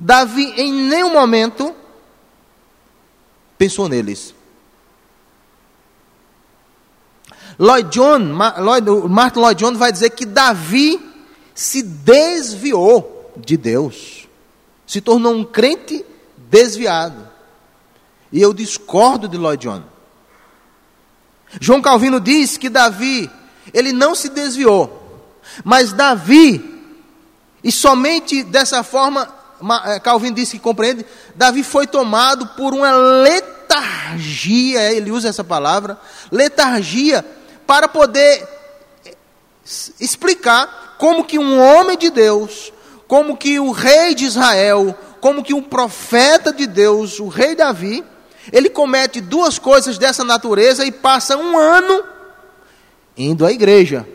Davi 0.01 0.53
em 0.57 0.73
nenhum 0.73 1.13
momento 1.13 1.75
pensou 3.57 3.89
neles. 3.89 4.35
Lloyd 7.59 7.91
John, 7.91 8.37
Lloyd, 8.59 8.91
Martin 9.09 9.39
Lloyd 9.39 9.63
John 9.63 9.75
vai 9.77 9.93
dizer 9.93 10.11
que 10.11 10.27
Davi 10.27 11.12
se 11.55 11.83
desviou 11.83 13.33
de 13.37 13.57
Deus, 13.57 14.29
se 14.87 15.01
tornou 15.01 15.35
um 15.35 15.45
crente 15.45 16.05
desviado. 16.37 17.31
E 18.31 18.41
eu 18.41 18.53
discordo 18.53 19.29
de 19.29 19.37
Lloyd 19.37 19.67
John. 19.67 19.83
João 21.61 21.83
Calvino 21.83 22.19
diz 22.19 22.57
que 22.57 22.71
Davi, 22.71 23.31
ele 23.75 23.93
não 23.93 24.15
se 24.15 24.31
desviou, 24.31 25.01
mas 25.63 25.93
Davi, 25.93 26.65
e 27.63 27.71
somente 27.71 28.43
dessa 28.43 28.83
forma, 28.83 29.29
eh, 29.87 30.01
Calvino 30.01 30.37
disse 30.37 30.53
que 30.53 30.63
compreende, 30.63 31.05
Davi 31.35 31.63
foi 31.63 31.87
tomado 31.87 32.47
por 32.49 32.73
uma 32.73 32.93
letargia, 32.93 34.93
ele 34.93 35.11
usa 35.11 35.29
essa 35.29 35.45
palavra, 35.45 36.01
letargia 36.31 37.25
para 37.67 37.87
poder 37.87 38.49
explicar 40.01 40.92
como 41.03 41.25
que 41.25 41.37
um 41.37 41.61
homem 41.61 41.99
de 41.99 42.11
Deus, 42.11 42.73
como 43.09 43.37
que 43.37 43.59
o 43.59 43.73
rei 43.73 44.15
de 44.15 44.25
Israel, 44.25 44.97
como 45.21 45.43
que 45.43 45.53
um 45.53 45.61
profeta 45.61 46.53
de 46.53 46.65
Deus, 46.65 47.19
o 47.19 47.27
rei 47.27 47.57
Davi, 47.57 48.05
ele 48.53 48.71
comete 48.71 49.21
duas 49.21 49.59
coisas 49.59 49.99
dessa 49.99 50.23
natureza 50.23 50.87
e 50.87 50.93
passa 50.93 51.37
um 51.37 51.59
ano 51.59 52.05
indo 53.17 53.45
à 53.45 53.51
igreja. 53.51 54.07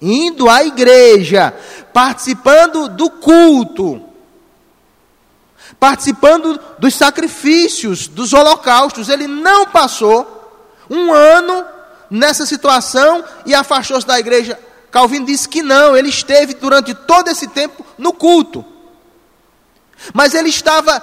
Indo 0.00 0.48
à 0.48 0.64
igreja, 0.64 1.54
participando 1.92 2.88
do 2.88 3.10
culto, 3.10 4.02
participando 5.78 6.58
dos 6.78 6.94
sacrifícios, 6.94 8.08
dos 8.08 8.32
holocaustos. 8.32 9.10
Ele 9.10 9.26
não 9.26 9.66
passou 9.66 10.64
um 10.88 11.12
ano 11.12 11.66
nessa 12.10 12.46
situação 12.46 13.22
e 13.44 13.54
afastou-se 13.54 14.06
da 14.06 14.18
igreja. 14.18 14.58
Calvino 14.94 15.26
disse 15.26 15.48
que 15.48 15.60
não, 15.60 15.96
ele 15.96 16.08
esteve 16.08 16.54
durante 16.54 16.94
todo 16.94 17.26
esse 17.26 17.48
tempo 17.48 17.84
no 17.98 18.12
culto. 18.12 18.64
Mas 20.12 20.34
ele 20.34 20.48
estava 20.48 21.02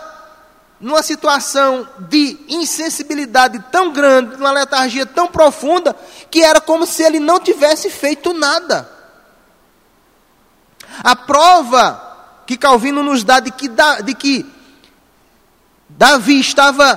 numa 0.79 1.03
situação 1.03 1.85
de 1.99 2.39
insensibilidade 2.47 3.59
tão 3.69 3.91
grande, 3.91 4.37
numa 4.37 4.51
letargia 4.51 5.05
tão 5.05 5.27
profunda, 5.27 5.93
que 6.29 6.41
era 6.41 6.61
como 6.61 6.85
se 6.85 7.03
ele 7.03 7.19
não 7.19 7.37
tivesse 7.37 7.89
feito 7.89 8.31
nada. 8.31 8.89
A 11.03 11.13
prova 11.13 12.43
que 12.47 12.55
Calvino 12.55 13.03
nos 13.03 13.25
dá 13.25 13.41
de 13.41 13.51
que, 13.51 13.69
de 14.05 14.13
que 14.13 14.45
Davi 15.89 16.39
estava 16.39 16.95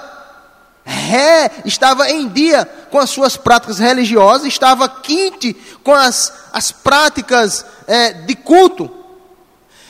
ré, 0.85 1.51
estava 1.65 2.11
em 2.11 2.29
dia 2.29 2.65
com 2.91 2.99
as 2.99 3.11
suas 3.11 3.37
práticas 3.37 3.79
religiosas, 3.79 4.47
estava 4.47 4.89
quente 4.89 5.55
com 5.83 5.95
as, 5.95 6.33
as 6.53 6.71
práticas 6.71 7.65
é, 7.87 8.13
de 8.13 8.35
culto. 8.35 8.91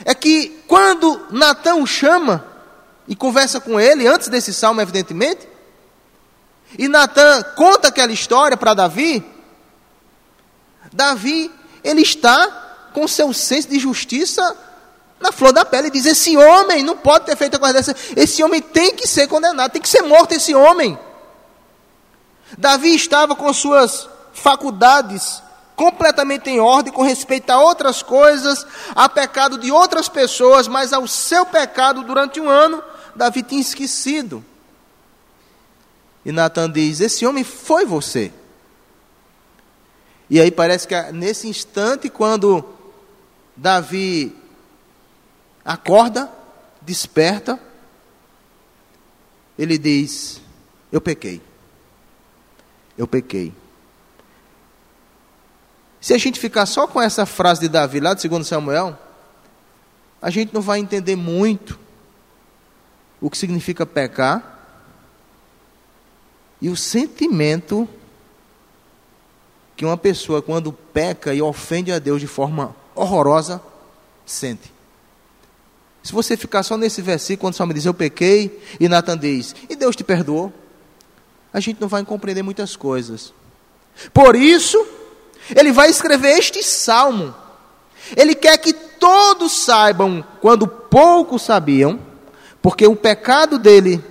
É 0.04 0.14
que 0.14 0.62
quando 0.66 1.26
Natan 1.30 1.76
o 1.76 1.86
chama 1.86 2.44
e 3.08 3.16
conversa 3.16 3.60
com 3.60 3.78
ele, 3.78 4.06
antes 4.06 4.28
desse 4.28 4.52
salmo, 4.52 4.80
evidentemente, 4.80 5.48
e 6.78 6.88
Natan 6.88 7.42
conta 7.56 7.88
aquela 7.88 8.12
história 8.12 8.56
para 8.56 8.74
Davi, 8.74 9.24
Davi, 10.92 11.50
ele 11.82 12.02
está 12.02 12.90
com 12.92 13.06
seu 13.08 13.32
senso 13.32 13.68
de 13.68 13.78
justiça 13.78 14.56
na 15.24 15.32
flor 15.32 15.54
da 15.54 15.64
pele, 15.64 15.88
diz: 15.88 16.04
esse 16.04 16.36
homem 16.36 16.82
não 16.82 16.98
pode 16.98 17.24
ter 17.24 17.34
feito 17.34 17.54
a 17.54 17.58
coisa 17.58 17.72
dessa, 17.72 17.96
esse 18.14 18.44
homem 18.44 18.60
tem 18.60 18.94
que 18.94 19.08
ser 19.08 19.26
condenado, 19.26 19.72
tem 19.72 19.80
que 19.80 19.88
ser 19.88 20.02
morto 20.02 20.32
esse 20.32 20.54
homem. 20.54 20.98
Davi 22.58 22.94
estava 22.94 23.34
com 23.34 23.50
suas 23.54 24.06
faculdades 24.34 25.42
completamente 25.74 26.50
em 26.50 26.60
ordem 26.60 26.92
com 26.92 27.02
respeito 27.02 27.50
a 27.50 27.58
outras 27.58 28.02
coisas, 28.02 28.66
a 28.94 29.08
pecado 29.08 29.56
de 29.56 29.72
outras 29.72 30.10
pessoas, 30.10 30.68
mas 30.68 30.92
ao 30.92 31.08
seu 31.08 31.46
pecado 31.46 32.02
durante 32.02 32.38
um 32.38 32.48
ano, 32.48 32.84
Davi 33.16 33.42
tinha 33.42 33.62
esquecido. 33.62 34.44
E 36.22 36.30
Natan 36.32 36.70
diz: 36.70 37.00
Esse 37.00 37.24
homem 37.24 37.44
foi 37.44 37.86
você. 37.86 38.30
E 40.28 40.38
aí 40.38 40.50
parece 40.50 40.86
que 40.86 41.00
nesse 41.12 41.48
instante, 41.48 42.10
quando 42.10 42.62
Davi 43.56 44.43
acorda, 45.64 46.30
desperta, 46.82 47.58
ele 49.58 49.78
diz: 49.78 50.40
Eu 50.92 51.00
pequei. 51.00 51.40
Eu 52.96 53.06
pequei. 53.06 53.52
Se 56.00 56.12
a 56.12 56.18
gente 56.18 56.38
ficar 56.38 56.66
só 56.66 56.86
com 56.86 57.00
essa 57.00 57.24
frase 57.24 57.62
de 57.62 57.68
Davi 57.68 57.98
lá 57.98 58.12
de 58.12 58.28
2 58.28 58.46
Samuel, 58.46 58.98
a 60.20 60.30
gente 60.30 60.52
não 60.52 60.60
vai 60.60 60.78
entender 60.78 61.16
muito 61.16 61.78
o 63.20 63.30
que 63.30 63.38
significa 63.38 63.86
pecar 63.86 64.54
e 66.60 66.68
o 66.68 66.76
sentimento 66.76 67.88
que 69.76 69.84
uma 69.84 69.96
pessoa, 69.96 70.40
quando 70.40 70.72
peca 70.72 71.34
e 71.34 71.42
ofende 71.42 71.90
a 71.90 71.98
Deus 71.98 72.20
de 72.20 72.26
forma 72.26 72.74
horrorosa, 72.94 73.60
sente. 74.24 74.72
Se 76.04 76.12
você 76.12 76.36
ficar 76.36 76.62
só 76.62 76.76
nesse 76.76 77.00
versículo, 77.00 77.40
quando 77.40 77.54
o 77.54 77.56
Salmo 77.56 77.72
diz, 77.72 77.86
eu 77.86 77.94
pequei, 77.94 78.62
e 78.78 78.90
Natan 78.90 79.16
diz, 79.16 79.56
e 79.70 79.74
Deus 79.74 79.96
te 79.96 80.04
perdoou, 80.04 80.52
a 81.50 81.58
gente 81.60 81.80
não 81.80 81.88
vai 81.88 82.04
compreender 82.04 82.42
muitas 82.42 82.76
coisas. 82.76 83.32
Por 84.12 84.36
isso, 84.36 84.86
ele 85.56 85.72
vai 85.72 85.88
escrever 85.88 86.36
este 86.36 86.62
salmo. 86.62 87.34
Ele 88.14 88.34
quer 88.34 88.58
que 88.58 88.74
todos 88.74 89.64
saibam, 89.64 90.22
quando 90.42 90.66
poucos 90.66 91.40
sabiam, 91.40 91.98
porque 92.60 92.86
o 92.86 92.94
pecado 92.94 93.58
dele, 93.58 94.04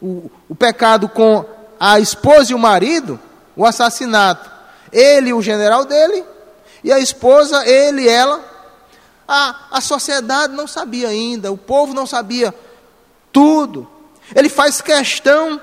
o, 0.00 0.30
o 0.48 0.54
pecado 0.54 1.10
com 1.10 1.44
a 1.78 2.00
esposa 2.00 2.52
e 2.52 2.54
o 2.54 2.58
marido, 2.58 3.20
o 3.54 3.66
assassinato, 3.66 4.50
ele 4.90 5.30
o 5.34 5.42
general 5.42 5.84
dele, 5.84 6.24
e 6.82 6.90
a 6.90 6.98
esposa, 6.98 7.68
ele 7.68 8.04
e 8.04 8.08
ela. 8.08 8.53
A, 9.26 9.68
a 9.70 9.80
sociedade 9.80 10.54
não 10.54 10.66
sabia 10.66 11.08
ainda, 11.08 11.50
o 11.50 11.56
povo 11.56 11.94
não 11.94 12.06
sabia 12.06 12.54
tudo. 13.32 13.88
Ele 14.34 14.48
faz 14.48 14.80
questão 14.80 15.60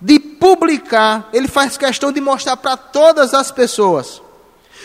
de 0.00 0.18
publicar, 0.18 1.28
ele 1.32 1.48
faz 1.48 1.76
questão 1.76 2.10
de 2.10 2.20
mostrar 2.20 2.56
para 2.56 2.76
todas 2.76 3.34
as 3.34 3.50
pessoas, 3.50 4.22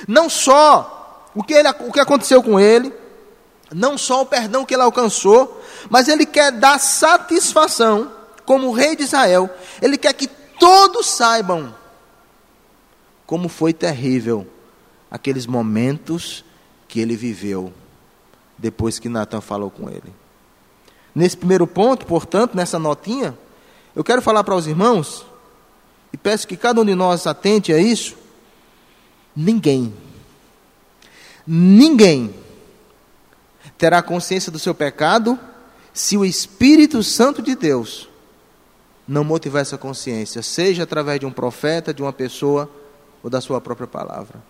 não 0.08 0.30
só 0.30 1.30
o 1.34 1.44
que, 1.44 1.54
ele, 1.54 1.70
o 1.70 1.92
que 1.92 2.00
aconteceu 2.00 2.44
com 2.44 2.60
ele, 2.60 2.94
não 3.74 3.98
só 3.98 4.22
o 4.22 4.26
perdão 4.26 4.66
que 4.66 4.74
ele 4.74 4.84
alcançou, 4.84 5.62
mas 5.90 6.08
ele 6.08 6.26
quer 6.26 6.52
dar 6.52 6.80
satisfação, 6.80 8.12
como 8.46 8.72
rei 8.72 8.96
de 8.96 9.04
Israel, 9.04 9.50
ele 9.82 9.98
quer 9.98 10.14
que 10.14 10.28
todos 10.28 11.08
saibam 11.08 11.74
como 13.26 13.50
foi 13.50 13.74
terrível 13.74 14.48
aqueles 15.10 15.48
momentos 15.48 16.46
que 16.88 17.00
ele 17.00 17.16
viveu 17.16 17.74
depois 18.58 19.00
que 19.00 19.10
Natan 19.10 19.42
falou 19.42 19.70
com 19.70 19.90
ele. 19.90 20.14
Nesse 21.14 21.38
primeiro 21.38 21.66
ponto, 21.66 22.06
portanto, 22.06 22.56
nessa 22.56 22.78
notinha, 22.78 23.38
eu 23.96 24.04
quero 24.04 24.22
falar 24.22 24.44
para 24.44 24.56
os 24.56 24.68
irmãos, 24.68 25.26
e 26.12 26.18
peço 26.18 26.48
que 26.48 26.58
cada 26.58 26.82
um 26.82 26.86
de 26.86 26.96
nós 26.96 27.26
atente 27.26 27.72
a 27.72 27.80
isso. 27.80 28.16
Ninguém, 29.36 29.94
ninguém 31.46 32.34
terá 33.78 34.02
consciência 34.02 34.52
do 34.52 34.60
seu 34.60 34.74
pecado 34.74 35.38
se 35.94 36.18
o 36.18 36.26
Espírito 36.26 37.02
Santo 37.04 37.42
de 37.42 37.56
Deus 37.56 38.10
não 39.08 39.24
motivar 39.24 39.62
essa 39.62 39.78
consciência, 39.78 40.42
seja 40.42 40.84
através 40.84 41.20
de 41.20 41.26
um 41.26 41.32
profeta, 41.32 41.94
de 41.94 42.02
uma 42.02 42.12
pessoa 42.14 42.70
ou 43.22 43.30
da 43.30 43.40
sua 43.40 43.62
própria 43.62 43.88
palavra. 43.88 44.42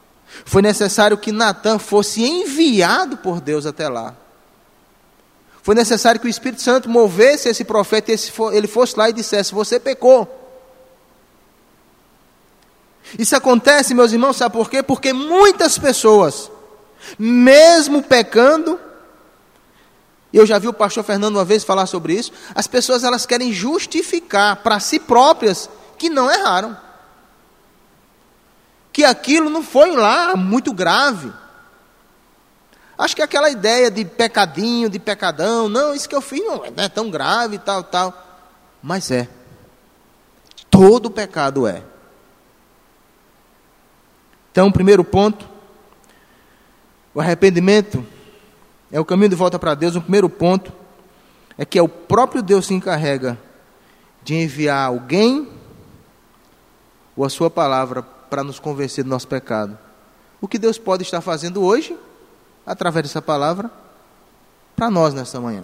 Foi 0.44 0.62
necessário 0.62 1.18
que 1.18 1.32
Natan 1.32 1.80
fosse 1.80 2.24
enviado 2.24 3.18
por 3.18 3.40
Deus 3.40 3.66
até 3.66 3.88
lá. 3.88 4.16
Foi 5.62 5.74
necessário 5.74 6.20
que 6.20 6.28
o 6.28 6.30
Espírito 6.30 6.62
Santo 6.62 6.90
movesse 6.90 7.50
esse 7.50 7.64
profeta 7.64 8.12
e 8.12 8.18
ele 8.54 8.68
fosse 8.68 8.98
lá 8.98 9.10
e 9.10 9.14
dissesse: 9.14 9.54
Você 9.54 9.80
pecou. 9.80 10.44
Isso 13.18 13.36
acontece, 13.36 13.94
meus 13.94 14.12
irmãos, 14.12 14.38
sabe 14.38 14.54
por 14.54 14.70
quê? 14.70 14.82
Porque 14.84 15.14
muitas 15.14 15.78
pessoas, 15.78 16.52
mesmo 17.18 18.02
pecando, 18.02 18.80
eu 20.34 20.46
já 20.46 20.60
vi 20.60 20.68
o 20.68 20.74
pastor 20.74 21.04
Fernando 21.04 21.36
uma 21.36 21.46
vez 21.46 21.64
falar 21.64 21.86
sobre 21.86 22.14
isso, 22.14 22.32
as 22.54 22.68
pessoas 22.68 23.04
elas 23.04 23.26
querem 23.26 23.54
justificar 23.54 24.58
para 24.58 24.80
si 24.80 25.00
próprias 25.00 25.70
que 25.98 26.10
não 26.10 26.30
erraram 26.30 26.85
que 28.96 29.04
aquilo 29.04 29.50
não 29.50 29.62
foi 29.62 29.94
lá 29.94 30.38
muito 30.38 30.72
grave. 30.72 31.30
Acho 32.98 33.14
que 33.14 33.22
aquela 33.22 33.50
ideia 33.50 33.92
de 33.92 34.06
pecadinho, 34.06 34.90
de 34.90 35.00
pecadão, 35.00 35.68
não, 35.68 35.94
isso 35.94 36.08
que 36.08 36.16
eu 36.16 36.22
fiz 36.22 36.42
não 36.42 36.64
é 36.78 36.88
tão 36.88 37.12
grave, 37.12 37.58
tal, 37.60 37.84
tal. 37.84 38.48
Mas 38.82 39.12
é. 39.12 39.28
Todo 40.70 41.12
pecado 41.12 41.68
é. 41.68 41.84
Então, 44.50 44.72
primeiro 44.72 45.04
ponto, 45.04 45.46
o 47.14 47.20
arrependimento 47.20 48.02
é 48.90 48.98
o 48.98 49.04
caminho 49.04 49.28
de 49.28 49.36
volta 49.36 49.60
para 49.60 49.76
Deus. 49.76 49.98
O 49.98 50.02
primeiro 50.02 50.30
ponto 50.30 50.72
é 51.58 51.66
que 51.66 51.78
é 51.78 51.84
o 51.84 51.90
próprio 51.90 52.42
Deus 52.42 52.68
se 52.68 52.74
encarrega 52.74 53.38
de 54.24 54.36
enviar 54.36 54.88
alguém 54.88 55.50
ou 57.14 57.26
a 57.26 57.30
sua 57.30 57.50
palavra 57.50 58.14
para 58.36 58.43
nos 58.43 58.60
convencer 58.60 59.02
do 59.02 59.10
nosso 59.10 59.30
pecado. 59.30 59.80
O 60.41 60.48
que 60.50 60.60
Deus 60.60 60.78
pode 60.78 61.04
estar 61.04 61.21
fazendo 61.21 61.63
hoje, 61.63 61.98
através 62.65 63.08
dessa 63.08 63.21
palavra, 63.21 63.71
para 64.76 64.91
nós 64.91 65.13
nessa 65.13 65.39
manhã. 65.39 65.63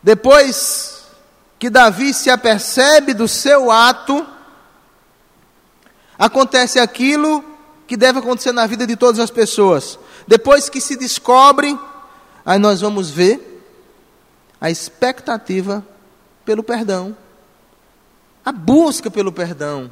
Depois 0.00 1.04
que 1.58 1.68
Davi 1.68 2.14
se 2.14 2.30
apercebe 2.30 3.12
do 3.12 3.26
seu 3.26 3.72
ato, 3.72 4.24
acontece 6.16 6.78
aquilo 6.78 7.44
que 7.84 7.96
deve 7.96 8.20
acontecer 8.20 8.52
na 8.52 8.68
vida 8.68 8.86
de 8.86 8.94
todas 8.94 9.18
as 9.18 9.32
pessoas. 9.32 9.98
Depois 10.28 10.68
que 10.68 10.80
se 10.80 10.94
descobre, 10.94 11.76
aí 12.44 12.60
nós 12.60 12.82
vamos 12.82 13.10
ver 13.10 13.64
a 14.60 14.70
expectativa 14.70 15.84
pelo 16.44 16.62
perdão, 16.62 17.16
a 18.44 18.52
busca 18.52 19.10
pelo 19.10 19.32
perdão. 19.32 19.90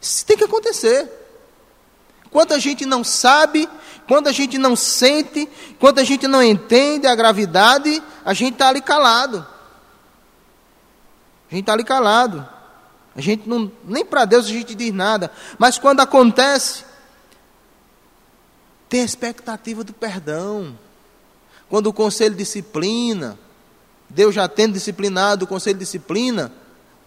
Isso 0.00 0.24
tem 0.24 0.36
que 0.36 0.44
acontecer. 0.44 1.08
Quando 2.30 2.52
a 2.52 2.58
gente 2.58 2.86
não 2.86 3.02
sabe, 3.02 3.68
quando 4.06 4.28
a 4.28 4.32
gente 4.32 4.56
não 4.56 4.76
sente, 4.76 5.48
quando 5.78 5.98
a 5.98 6.04
gente 6.04 6.26
não 6.26 6.42
entende 6.42 7.06
a 7.06 7.14
gravidade, 7.14 8.02
a 8.24 8.32
gente 8.32 8.54
está 8.54 8.68
ali 8.68 8.80
calado. 8.80 9.46
A 11.50 11.54
gente 11.54 11.62
está 11.62 11.72
ali 11.72 11.84
calado. 11.84 12.48
A 13.14 13.20
gente 13.20 13.48
não, 13.48 13.70
nem 13.84 14.04
para 14.04 14.24
Deus 14.24 14.46
a 14.46 14.48
gente 14.48 14.74
diz 14.74 14.92
nada. 14.92 15.30
Mas 15.58 15.78
quando 15.78 16.00
acontece, 16.00 16.84
tem 18.88 19.02
a 19.02 19.04
expectativa 19.04 19.82
do 19.82 19.92
perdão. 19.92 20.78
Quando 21.68 21.88
o 21.88 21.92
conselho 21.92 22.34
disciplina, 22.34 23.38
Deus 24.08 24.34
já 24.34 24.48
tendo 24.48 24.72
disciplinado, 24.72 25.44
o 25.44 25.48
conselho 25.48 25.78
disciplina, 25.78 26.52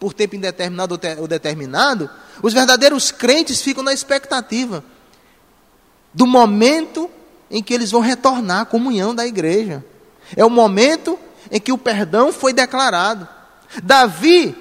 por 0.03 0.11
tempo 0.13 0.35
indeterminado 0.35 0.99
ou 1.17 1.27
determinado, 1.29 2.09
os 2.41 2.51
verdadeiros 2.51 3.09
crentes 3.09 3.61
ficam 3.61 3.81
na 3.81 3.93
expectativa 3.93 4.83
do 6.13 6.27
momento 6.27 7.09
em 7.49 7.63
que 7.63 7.73
eles 7.73 7.89
vão 7.89 8.01
retornar 8.01 8.59
à 8.59 8.65
comunhão 8.65 9.15
da 9.15 9.25
igreja. 9.25 9.81
É 10.35 10.43
o 10.43 10.49
momento 10.49 11.17
em 11.49 11.57
que 11.57 11.71
o 11.71 11.77
perdão 11.77 12.33
foi 12.33 12.51
declarado. 12.51 13.25
Davi, 13.81 14.53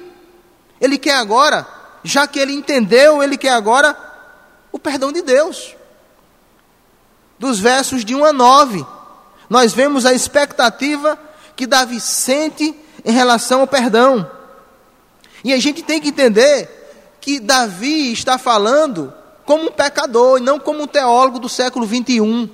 ele 0.81 0.97
quer 0.97 1.17
agora, 1.17 1.67
já 2.05 2.25
que 2.25 2.39
ele 2.39 2.53
entendeu, 2.53 3.21
ele 3.21 3.37
quer 3.37 3.51
agora 3.51 3.97
o 4.71 4.79
perdão 4.79 5.11
de 5.11 5.23
Deus. 5.23 5.75
Dos 7.37 7.59
versos 7.59 8.05
de 8.05 8.15
1 8.15 8.27
a 8.27 8.33
9, 8.33 8.87
nós 9.51 9.73
vemos 9.73 10.07
a 10.07 10.15
expectativa 10.15 11.19
que 11.57 11.67
Davi 11.67 11.99
sente 11.99 12.77
em 13.05 13.11
relação 13.11 13.63
ao 13.63 13.67
perdão. 13.67 14.41
E 15.45 15.53
a 15.53 15.59
gente 15.59 15.83
tem 15.83 16.01
que 16.01 16.09
entender 16.09 16.69
que 17.21 17.41
Davi 17.41 18.13
está 18.13 18.39
falando 18.39 19.13
como 19.45 19.65
um 19.65 19.73
pecador 19.73 20.39
e 20.39 20.43
não 20.43 20.59
como 20.59 20.83
um 20.83 20.87
teólogo 20.87 21.39
do 21.39 21.49
século 21.49 21.87
21. 21.87 22.49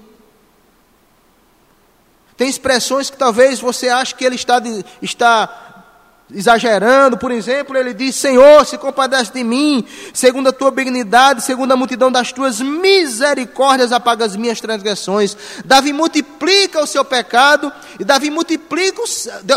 Tem 2.36 2.48
expressões 2.48 3.10
que 3.10 3.16
talvez 3.16 3.58
você 3.60 3.88
ache 3.88 4.14
que 4.14 4.24
ele 4.24 4.36
está, 4.36 4.62
está 5.02 5.67
exagerando, 6.34 7.16
por 7.16 7.30
exemplo, 7.30 7.76
ele 7.76 7.94
diz: 7.94 8.14
Senhor, 8.16 8.64
se 8.66 8.76
compadece 8.76 9.32
de 9.32 9.42
mim, 9.42 9.84
segundo 10.12 10.48
a 10.48 10.52
tua 10.52 10.70
benignidade, 10.70 11.42
segundo 11.42 11.72
a 11.72 11.76
multidão 11.76 12.10
das 12.10 12.32
tuas 12.32 12.60
misericórdias, 12.60 13.92
apaga 13.92 14.24
as 14.24 14.36
minhas 14.36 14.60
transgressões. 14.60 15.36
Davi 15.64 15.92
multiplica 15.92 16.82
o 16.82 16.86
seu 16.86 17.04
pecado, 17.04 17.72
e 17.98 18.04
Davi 18.04 18.30
multiplica, 18.30 19.02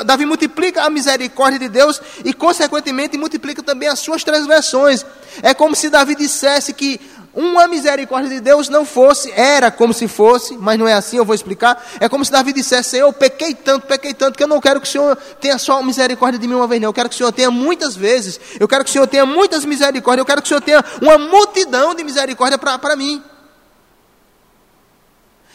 Davi 0.06 0.26
multiplica 0.26 0.84
a 0.84 0.90
misericórdia 0.90 1.60
de 1.60 1.70
Deus, 1.70 2.02
e 2.24 2.34
consequentemente 2.34 3.18
multiplica 3.18 3.62
também 3.62 3.90
as 3.90 4.00
suas 4.00 4.24
transgressões. 4.24 5.06
É 5.42 5.54
como 5.54 5.76
se 5.76 5.90
Davi 5.90 6.16
dissesse 6.16 6.74
que 6.74 7.00
uma 7.34 7.68
misericórdia 7.68 8.30
de 8.30 8.40
Deus 8.42 8.68
não 8.68 8.86
fosse, 8.86 9.32
era 9.32 9.72
como 9.72 9.94
se 9.94 10.08
fosse, 10.08 10.58
mas 10.58 10.78
não 10.78 10.88
é 10.88 10.94
assim, 10.94 11.18
eu 11.18 11.26
vou 11.26 11.34
explicar. 11.34 11.82
É 12.00 12.10
como 12.10 12.26
se 12.26 12.32
Davi 12.32 12.52
dissesse: 12.52 12.98
Eu 12.98 13.14
pequei 13.14 13.54
tanto, 13.54 13.88
pequei 13.88 14.14
tanto, 14.14 14.38
que 14.38 14.44
eu 14.44 14.48
não 14.48 14.60
quero 14.60 14.82
que 14.82 14.88
o 14.88 14.92
Senhor 14.92 15.16
tenha 15.40 15.58
só 15.58 15.82
misericórdia 15.82 16.40
de 16.40 16.48
mim 16.48 16.56
uma 16.56 16.68
vez, 16.68 16.82
não. 16.82 16.90
Eu 16.90 16.94
quero 16.94 17.10
que 17.10 17.16
o 17.16 17.18
Senhor 17.18 17.32
tenha 17.32 17.50
muitas 17.50 17.96
vezes, 17.96 18.40
eu 18.60 18.68
quero 18.68 18.84
que 18.84 18.90
o 18.90 18.94
Senhor 18.94 19.08
tenha 19.08 19.26
muitas 19.26 19.64
misericórdias, 19.64 20.20
eu 20.20 20.26
quero 20.26 20.42
que 20.42 20.48
o 20.48 20.50
Senhor 20.50 20.62
tenha 20.62 20.84
uma 21.02 21.18
multidão 21.18 21.96
de 21.96 22.04
misericórdia 22.04 22.58
para 22.58 22.96
mim. 22.96 23.24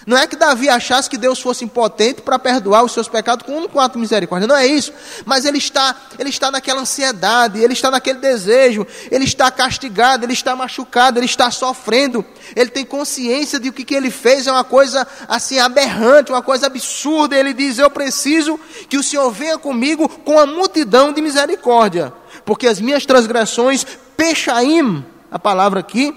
Não 0.06 0.16
é 0.16 0.24
que 0.24 0.36
Davi 0.36 0.68
achasse 0.68 1.10
que 1.10 1.18
Deus 1.18 1.40
fosse 1.40 1.64
impotente 1.64 2.22
para 2.22 2.38
perdoar 2.38 2.84
os 2.84 2.92
seus 2.92 3.08
pecados 3.08 3.44
com 3.44 3.52
um 3.52 3.80
ato 3.80 3.94
de 3.94 3.98
misericórdia. 3.98 4.46
Não 4.46 4.56
é 4.56 4.64
isso. 4.64 4.92
Mas 5.24 5.44
ele 5.44 5.58
está, 5.58 5.96
ele 6.16 6.30
está 6.30 6.48
naquela 6.48 6.80
ansiedade, 6.80 7.58
ele 7.58 7.72
está 7.72 7.90
naquele 7.90 8.20
desejo, 8.20 8.86
ele 9.10 9.24
está 9.24 9.50
castigado, 9.50 10.24
ele 10.24 10.32
está 10.32 10.54
machucado, 10.54 11.18
ele 11.18 11.26
está 11.26 11.50
sofrendo. 11.50 12.24
Ele 12.54 12.70
tem 12.70 12.84
consciência 12.84 13.58
de 13.58 13.72
que 13.72 13.82
o 13.82 13.84
que 13.84 13.96
ele 13.96 14.12
fez 14.12 14.46
é 14.46 14.52
uma 14.52 14.62
coisa 14.62 15.04
assim 15.26 15.58
aberrante, 15.58 16.30
uma 16.30 16.42
coisa 16.42 16.68
absurda. 16.68 17.34
Ele 17.34 17.52
diz: 17.52 17.76
Eu 17.76 17.90
preciso 17.90 18.60
que 18.88 18.96
o 18.96 19.02
Senhor 19.02 19.28
venha 19.32 19.58
comigo 19.58 20.08
com 20.08 20.38
a 20.38 20.46
multidão 20.46 21.12
de 21.12 21.20
misericórdia, 21.20 22.12
porque 22.44 22.68
as 22.68 22.80
minhas 22.80 23.04
transgressões, 23.04 23.84
pechaim, 24.16 25.04
a 25.32 25.38
palavra 25.38 25.80
aqui, 25.80 26.14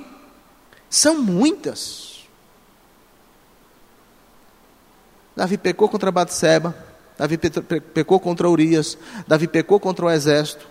são 0.91 1.17
muitas. 1.17 2.08
Davi 5.39 5.57
pecou 5.57 5.87
contra 5.87 6.11
Batseba, 6.11 6.75
Davi 7.17 7.37
pecou 7.37 8.19
contra 8.19 8.49
Urias, 8.49 8.97
Davi 9.25 9.47
pecou 9.47 9.79
contra 9.79 10.05
o 10.05 10.09
exército. 10.09 10.67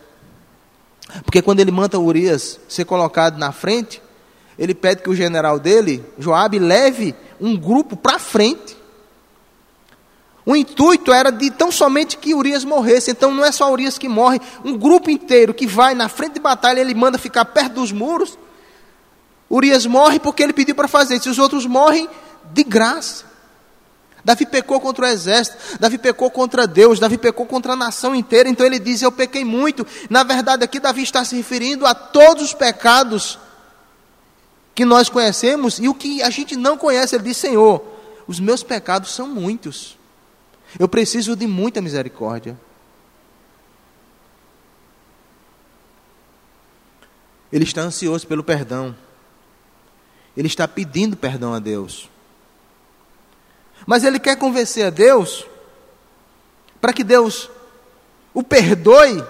Porque 1.24 1.40
quando 1.40 1.60
ele 1.60 1.70
manda 1.70 1.98
Urias 1.98 2.60
ser 2.68 2.84
colocado 2.84 3.38
na 3.38 3.50
frente, 3.50 4.02
ele 4.58 4.74
pede 4.74 5.00
que 5.00 5.08
o 5.08 5.14
general 5.14 5.58
dele, 5.58 6.04
Joabe, 6.18 6.58
leve 6.58 7.14
um 7.40 7.56
grupo 7.56 7.96
para 7.96 8.18
frente. 8.18 8.76
O 10.44 10.54
intuito 10.54 11.14
era 11.14 11.30
de 11.30 11.50
tão 11.50 11.72
somente 11.72 12.18
que 12.18 12.34
Urias 12.34 12.62
morresse. 12.62 13.10
Então 13.10 13.32
não 13.32 13.46
é 13.46 13.50
só 13.50 13.72
Urias 13.72 13.96
que 13.96 14.06
morre, 14.06 14.38
um 14.62 14.76
grupo 14.76 15.08
inteiro 15.08 15.54
que 15.54 15.66
vai 15.66 15.94
na 15.94 16.10
frente 16.10 16.34
de 16.34 16.40
batalha, 16.40 16.78
ele 16.78 16.94
manda 16.94 17.16
ficar 17.16 17.46
perto 17.46 17.72
dos 17.72 17.90
muros. 17.90 18.38
Urias 19.50 19.86
morre 19.86 20.20
porque 20.20 20.42
ele 20.42 20.52
pediu 20.52 20.74
para 20.74 20.88
fazer. 20.88 21.18
Se 21.22 21.30
os 21.30 21.38
outros 21.38 21.64
morrem, 21.64 22.06
de 22.52 22.62
graça. 22.62 23.27
Davi 24.28 24.44
pecou 24.44 24.78
contra 24.78 25.06
o 25.06 25.08
exército, 25.08 25.56
Davi 25.80 25.96
pecou 25.96 26.30
contra 26.30 26.66
Deus, 26.66 27.00
Davi 27.00 27.16
pecou 27.16 27.46
contra 27.46 27.72
a 27.72 27.76
nação 27.76 28.14
inteira, 28.14 28.46
então 28.46 28.66
ele 28.66 28.78
diz: 28.78 29.00
Eu 29.00 29.10
pequei 29.10 29.42
muito. 29.42 29.86
Na 30.10 30.22
verdade, 30.22 30.62
aqui 30.62 30.78
Davi 30.78 31.02
está 31.02 31.24
se 31.24 31.34
referindo 31.34 31.86
a 31.86 31.94
todos 31.94 32.44
os 32.44 32.52
pecados 32.52 33.38
que 34.74 34.84
nós 34.84 35.08
conhecemos 35.08 35.78
e 35.78 35.88
o 35.88 35.94
que 35.94 36.22
a 36.22 36.28
gente 36.28 36.56
não 36.56 36.76
conhece. 36.76 37.16
Ele 37.16 37.24
diz: 37.24 37.38
Senhor, 37.38 37.82
os 38.26 38.38
meus 38.38 38.62
pecados 38.62 39.14
são 39.14 39.26
muitos, 39.26 39.96
eu 40.78 40.86
preciso 40.86 41.34
de 41.34 41.46
muita 41.46 41.80
misericórdia. 41.80 42.54
Ele 47.50 47.64
está 47.64 47.80
ansioso 47.80 48.26
pelo 48.26 48.44
perdão, 48.44 48.94
ele 50.36 50.48
está 50.48 50.68
pedindo 50.68 51.16
perdão 51.16 51.54
a 51.54 51.58
Deus. 51.58 52.10
Mas 53.88 54.04
ele 54.04 54.18
quer 54.18 54.36
convencer 54.36 54.84
a 54.84 54.90
Deus, 54.90 55.46
para 56.78 56.92
que 56.92 57.02
Deus 57.02 57.48
o 58.34 58.42
perdoe, 58.42 59.24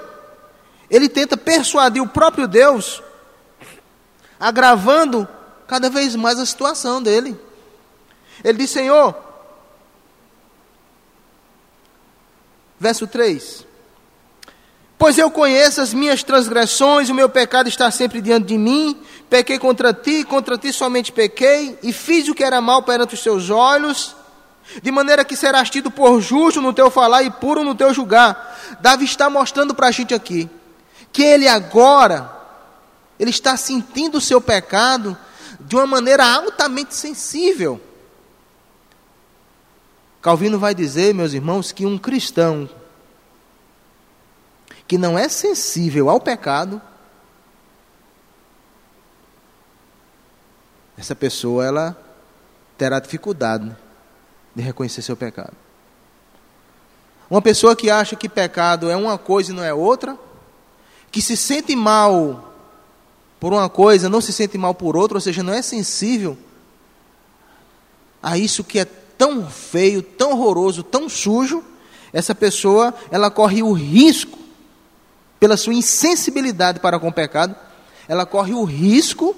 ele 0.91 1.09
tenta 1.09 1.37
persuadir 1.37 2.03
o 2.03 2.09
próprio 2.09 2.49
Deus, 2.49 3.01
agravando 4.41 5.29
cada 5.69 5.89
vez 5.89 6.17
mais 6.17 6.41
a 6.41 6.45
situação 6.45 7.01
dele. 7.01 7.41
Ele 8.43 8.59
diz: 8.59 8.71
Senhor, 8.71 9.15
verso 12.81 13.07
3: 13.07 13.65
Pois 14.99 15.19
eu 15.19 15.31
conheço 15.31 15.81
as 15.81 15.95
minhas 15.95 16.25
transgressões, 16.25 17.09
o 17.09 17.15
meu 17.15 17.29
pecado 17.29 17.69
está 17.69 17.93
sempre 17.93 18.21
diante 18.21 18.49
de 18.49 18.59
mim. 18.59 19.01
Pequei 19.31 19.57
contra 19.57 19.95
ti, 19.95 20.25
contra 20.25 20.59
ti 20.59 20.73
somente 20.73 21.13
pequei, 21.13 21.79
e 21.81 21.93
fiz 21.93 22.27
o 22.27 22.35
que 22.35 22.43
era 22.43 22.61
mal 22.61 22.83
perante 22.83 23.15
os 23.15 23.23
teus 23.23 23.51
olhos 23.51 24.18
de 24.83 24.91
maneira 24.91 25.25
que 25.25 25.37
serás 25.37 25.71
tido 25.71 25.91
por 25.91 26.21
justo 26.21 26.61
no 26.61 26.73
teu 26.73 26.91
falar 26.91 27.23
e 27.23 27.31
puro 27.31 27.65
no 27.65 27.75
teu 27.75 27.93
julgar. 27.93 28.77
Davi 28.81 29.05
está 29.05 29.31
mostrando 29.31 29.75
para 29.75 29.89
a 29.89 29.91
gente 29.91 30.15
aqui 30.15 30.49
que 31.13 31.23
ele 31.23 31.49
agora 31.49 32.37
ele 33.19 33.31
está 33.31 33.57
sentindo 33.57 34.19
o 34.19 34.21
seu 34.21 34.41
pecado 34.41 35.17
de 35.59 35.75
uma 35.75 35.87
maneira 35.87 36.25
altamente 36.25 36.95
sensível. 36.95 37.81
Calvino 40.23 40.59
vai 40.59 40.75
dizer, 40.75 41.15
meus 41.15 41.33
irmãos, 41.33 41.73
que 41.73 41.85
um 41.85 41.99
cristão 41.99 42.69
que 44.87 44.97
não 44.97 45.19
é 45.19 45.29
sensível 45.29 46.09
ao 46.09 46.21
pecado, 46.21 46.81
essa 50.97 51.15
pessoa 51.15 51.65
ela 51.65 51.97
terá 52.77 53.01
dificuldade 53.01 53.77
de 54.59 54.65
reconhecer 54.65 55.03
seu 55.03 55.17
pecado. 55.17 55.53
Uma 57.31 57.41
pessoa 57.41 57.77
que 57.77 57.89
acha 57.89 58.17
que 58.17 58.29
pecado 58.29 58.91
é 58.91 58.97
uma 58.97 59.17
coisa 59.17 59.53
e 59.53 59.55
não 59.55 59.63
é 59.63 59.73
outra, 59.73 60.19
que 61.13 61.23
se 61.23 61.37
sente 61.37 61.77
mal 61.77 62.53
por 63.39 63.53
uma 63.53 63.69
coisa, 63.69 64.09
não 64.09 64.21
se 64.21 64.33
sente 64.33 64.59
mal 64.59 64.75
por 64.75 64.97
outra, 64.97 65.17
ou 65.17 65.21
seja, 65.21 65.45
não 65.45 65.53
é 65.53 65.63
sensível 65.63 66.37
a 68.21 68.37
isso 68.37 68.65
que 68.65 68.81
é 68.81 68.85
tão 68.85 69.49
feio, 69.49 70.03
tão 70.03 70.33
horroroso, 70.33 70.83
tão 70.83 71.09
sujo, 71.09 71.63
essa 72.13 72.35
pessoa, 72.35 72.93
ela 73.13 73.31
corre 73.31 73.63
o 73.63 73.73
risco, 73.73 74.37
pela 75.39 75.57
sua 75.57 75.75
insensibilidade 75.75 76.81
para 76.81 76.99
com 76.99 77.07
o 77.07 77.13
pecado, 77.13 77.55
ela 78.09 78.27
corre 78.27 78.55
o 78.55 78.65
risco 78.65 79.37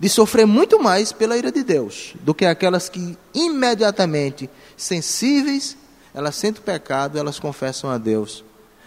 de 0.00 0.08
sofrer 0.08 0.46
muito 0.46 0.82
mais 0.82 1.12
pela 1.12 1.36
ira 1.36 1.52
de 1.52 1.62
Deus 1.62 2.14
do 2.22 2.34
que 2.34 2.46
aquelas 2.46 2.88
que 2.88 3.18
imediatamente 3.34 4.48
sensíveis, 4.74 5.76
elas 6.14 6.34
sentem 6.36 6.62
o 6.62 6.64
pecado, 6.64 7.18
elas 7.18 7.38
confessam 7.38 7.90
a 7.90 7.98
Deus. 7.98 8.42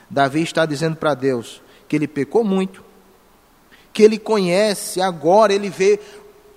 Davi 0.09 0.41
está 0.41 0.65
dizendo 0.65 0.95
para 0.95 1.13
Deus 1.13 1.61
que 1.87 1.95
ele 1.95 2.07
pecou 2.07 2.43
muito, 2.43 2.83
que 3.93 4.01
ele 4.01 4.17
conhece 4.17 4.99
agora, 4.99 5.53
ele 5.53 5.69
vê 5.69 5.99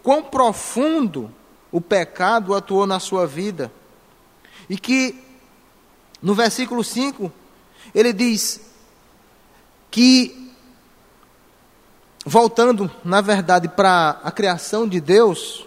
quão 0.03 0.23
profundo 0.23 1.31
o 1.71 1.81
pecado 1.81 2.55
atuou 2.55 2.87
na 2.87 2.99
sua 2.99 3.27
vida. 3.27 3.71
E 4.71 4.79
que 4.79 5.23
no 6.23 6.35
versículo 6.35 6.83
5 6.83 7.31
ele 7.95 8.15
diz 8.15 8.61
que 9.91 10.46
voltando, 12.27 12.91
na 13.05 13.21
verdade, 13.21 13.69
para 13.69 14.21
a 14.25 14.33
criação 14.33 14.89
de 14.89 15.01
Deus, 15.01 15.65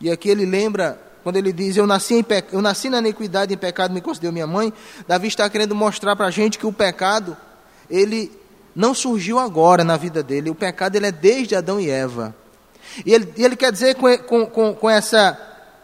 e 0.00 0.10
aqui 0.10 0.30
ele 0.30 0.46
lembra, 0.46 0.98
quando 1.22 1.36
ele 1.36 1.52
diz: 1.52 1.76
Eu 1.76 1.86
nasci, 1.86 2.14
em 2.14 2.24
eu 2.50 2.62
nasci 2.62 2.88
na 2.88 2.98
iniquidade 2.98 3.52
em 3.52 3.58
pecado 3.58 3.92
me 3.92 4.00
concedeu 4.00 4.32
minha 4.32 4.46
mãe. 4.46 4.72
Davi 5.06 5.28
está 5.28 5.48
querendo 5.48 5.74
mostrar 5.74 6.16
para 6.16 6.26
a 6.26 6.30
gente 6.30 6.58
que 6.58 6.66
o 6.66 6.72
pecado, 6.72 7.36
ele 7.90 8.32
não 8.74 8.94
surgiu 8.94 9.38
agora 9.38 9.84
na 9.84 9.96
vida 9.96 10.22
dele, 10.22 10.50
o 10.50 10.54
pecado 10.54 10.96
ele 10.96 11.06
é 11.06 11.12
desde 11.12 11.54
Adão 11.54 11.78
e 11.78 11.90
Eva. 11.90 12.34
E 13.04 13.12
ele, 13.12 13.32
ele 13.36 13.56
quer 13.56 13.70
dizer 13.70 13.94
com, 13.96 14.46
com, 14.48 14.74
com 14.74 14.90
essa, 14.90 15.38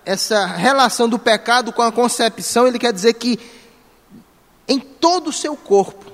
essa 0.05 0.47
relação 0.47 1.09
do 1.09 1.19
pecado 1.19 1.73
com 1.73 1.83
a 1.83 1.93
concepção, 1.93 2.67
ele 2.67 2.79
quer 2.79 2.93
dizer 2.93 3.15
que 3.15 3.39
em 4.67 4.79
todo 4.79 5.29
o 5.29 5.33
seu 5.33 5.57
corpo, 5.57 6.11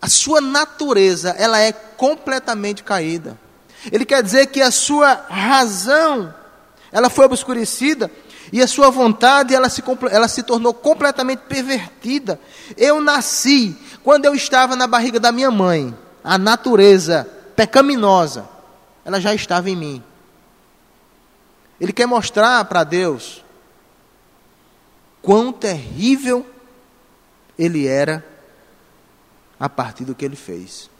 a 0.00 0.08
sua 0.08 0.40
natureza, 0.40 1.30
ela 1.38 1.58
é 1.58 1.72
completamente 1.72 2.82
caída. 2.84 3.38
Ele 3.90 4.04
quer 4.04 4.22
dizer 4.22 4.46
que 4.46 4.62
a 4.62 4.70
sua 4.70 5.14
razão, 5.28 6.32
ela 6.92 7.10
foi 7.10 7.26
obscurecida 7.26 8.10
e 8.52 8.62
a 8.62 8.66
sua 8.66 8.90
vontade, 8.90 9.54
ela 9.54 9.68
se, 9.68 9.82
ela 10.10 10.28
se 10.28 10.42
tornou 10.42 10.72
completamente 10.72 11.40
pervertida. 11.48 12.40
Eu 12.76 13.00
nasci 13.00 13.76
quando 14.02 14.24
eu 14.24 14.34
estava 14.34 14.76
na 14.76 14.86
barriga 14.86 15.20
da 15.20 15.32
minha 15.32 15.50
mãe. 15.50 15.96
A 16.22 16.38
natureza 16.38 17.28
pecaminosa, 17.56 18.48
ela 19.04 19.20
já 19.20 19.34
estava 19.34 19.68
em 19.70 19.76
mim. 19.76 20.02
Ele 21.80 21.92
quer 21.92 22.06
mostrar 22.06 22.64
para 22.64 22.84
Deus 22.84 23.44
quão 25.22 25.52
terrível 25.52 26.44
ele 27.58 27.86
era 27.86 28.24
a 29.58 29.68
partir 29.68 30.04
do 30.04 30.14
que 30.14 30.24
ele 30.24 30.36
fez. 30.36 30.90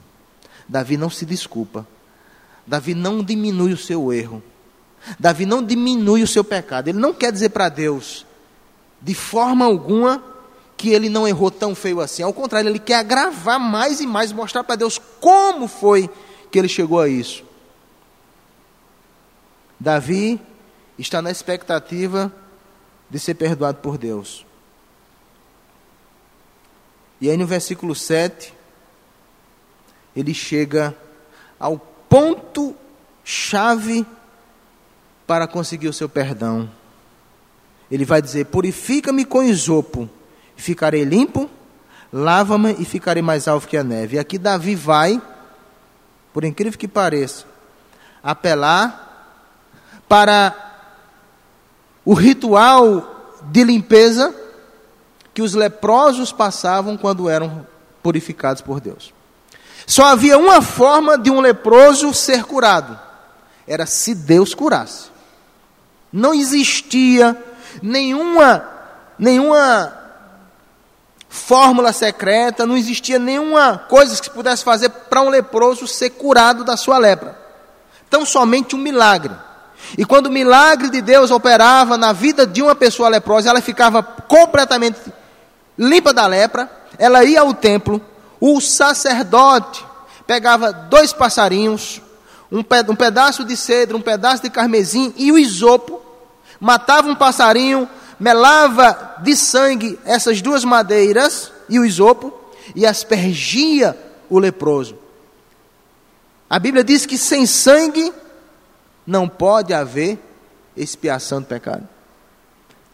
Davi 0.69 0.97
não 0.97 1.09
se 1.09 1.25
desculpa. 1.25 1.87
Davi 2.67 2.95
não 2.95 3.23
diminui 3.23 3.73
o 3.73 3.77
seu 3.77 4.13
erro. 4.13 4.43
Davi 5.19 5.47
não 5.47 5.63
diminui 5.63 6.23
o 6.23 6.27
seu 6.27 6.45
pecado. 6.45 6.89
Ele 6.89 6.99
não 6.99 7.15
quer 7.15 7.33
dizer 7.33 7.51
para 7.51 7.69
Deus, 7.69 8.27
de 9.01 9.15
forma 9.15 9.65
alguma, 9.65 10.23
que 10.77 10.91
ele 10.91 11.09
não 11.09 11.27
errou 11.27 11.51
tão 11.51 11.75
feio 11.75 12.01
assim. 12.01 12.23
Ao 12.23 12.33
contrário, 12.33 12.69
ele 12.69 12.79
quer 12.79 12.97
agravar 12.97 13.59
mais 13.59 14.01
e 14.01 14.07
mais, 14.07 14.33
mostrar 14.33 14.63
para 14.65 14.77
Deus 14.77 15.01
como 15.21 15.67
foi 15.67 16.11
que 16.51 16.59
ele 16.59 16.69
chegou 16.69 17.01
a 17.01 17.09
isso. 17.09 17.45
Davi 19.79 20.41
está 20.99 21.23
na 21.23 21.31
expectativa 21.31 22.33
de 23.09 23.19
ser 23.19 23.35
perdoado 23.35 23.79
por 23.79 23.97
Deus. 23.97 24.45
E 27.21 27.31
aí 27.31 27.37
no 27.37 27.47
versículo 27.47 27.95
7, 27.95 28.55
ele 30.15 30.33
chega 30.33 30.97
ao 31.59 31.79
ponto 32.09 32.75
chave 33.25 34.07
para 35.27 35.47
conseguir 35.47 35.89
o 35.89 35.93
seu 35.93 36.09
perdão. 36.09 36.71
Ele 37.91 38.05
vai 38.05 38.23
dizer: 38.23 38.47
Purifica-me 38.47 39.25
com 39.25 39.43
isopo, 39.43 40.09
e 40.57 40.63
ficarei 40.63 41.05
limpo, 41.05 41.49
lava-me 42.13 42.77
e 42.79 42.85
ficarei 42.85 43.23
mais 43.23 43.49
alvo 43.49 43.67
que 43.67 43.77
a 43.77 43.85
neve. 43.85 44.17
E 44.17 44.19
aqui 44.19 44.39
Davi 44.39 44.75
vai, 44.75 45.21
por 46.33 46.45
incrível 46.45 46.79
que 46.79 46.89
pareça, 46.89 47.45
apelar 48.23 49.07
para 50.09 50.55
o 52.05 52.15
ritual 52.15 53.37
de 53.51 53.63
limpeza 53.65 54.35
que 55.39 55.43
os 55.43 55.55
leprosos 55.55 56.33
passavam 56.33 56.97
quando 56.97 57.31
eram 57.31 57.65
purificados 58.03 58.61
por 58.61 58.81
Deus. 58.81 59.15
Só 59.87 60.07
havia 60.07 60.37
uma 60.37 60.61
forma 60.61 61.17
de 61.17 61.31
um 61.31 61.39
leproso 61.39 62.13
ser 62.13 62.43
curado: 62.43 62.99
era 63.65 63.87
se 63.87 64.17
Deus 64.17 64.53
curasse. 64.53 65.11
Não 66.13 66.35
existia 66.35 67.41
nenhuma, 67.81 68.69
nenhuma 69.17 69.97
fórmula 71.29 71.93
secreta, 71.93 72.67
não 72.67 72.77
existia 72.77 73.21
nenhuma 73.21 73.79
coisa 73.89 74.19
que 74.19 74.25
se 74.25 74.31
pudesse 74.33 74.65
fazer 74.65 74.89
para 74.89 75.23
um 75.23 75.29
leproso 75.29 75.87
ser 75.87 76.11
curado 76.11 76.65
da 76.65 76.77
sua 76.77 76.99
lepra. 76.99 77.39
Tão 78.11 78.27
somente 78.27 78.75
um 78.75 78.81
milagre. 78.81 79.37
E 79.97 80.05
quando 80.05 80.27
o 80.27 80.33
milagre 80.33 80.91
de 80.91 81.01
Deus 81.01 81.31
operava 81.31 81.97
na 81.97 82.13
vida 82.13 82.45
de 82.45 82.61
uma 82.61 82.75
pessoa 82.75 83.09
leprosa, 83.09 83.51
ela 83.51 83.61
ficava 83.61 84.03
completamente 84.03 84.99
limpa 85.79 86.13
da 86.13 86.27
lepra, 86.27 86.71
ela 86.99 87.25
ia 87.25 87.41
ao 87.41 87.55
templo, 87.55 88.01
o 88.41 88.61
sacerdote 88.61 89.85
pegava 90.27 90.73
dois 90.73 91.13
passarinhos, 91.13 92.03
um, 92.51 92.63
pedaço 92.63 93.45
de 93.45 93.57
cedro, 93.57 93.97
um 93.97 94.03
pedaço 94.03 94.43
de 94.43 94.51
carmesim 94.51 95.15
e 95.17 95.31
o 95.31 95.39
isopo, 95.39 96.01
matava 96.59 97.09
um 97.09 97.15
passarinho, 97.15 97.89
melava 98.19 99.17
de 99.23 99.37
sangue 99.37 99.99
essas 100.05 100.43
duas 100.43 100.65
madeiras 100.65 101.53
e 101.69 101.79
o 101.79 101.85
isopo 101.85 102.33
e 102.75 102.85
aspergia 102.85 103.97
o 104.29 104.39
leproso. 104.39 104.99
A 106.51 106.59
Bíblia 106.59 106.83
diz 106.83 107.05
que 107.07 107.19
sem 107.19 107.47
sangue 107.47 108.13
não 109.07 109.29
pode 109.29 109.73
haver 109.73 110.19
expiação 110.77 111.41
do 111.41 111.47
pecado. 111.47 111.87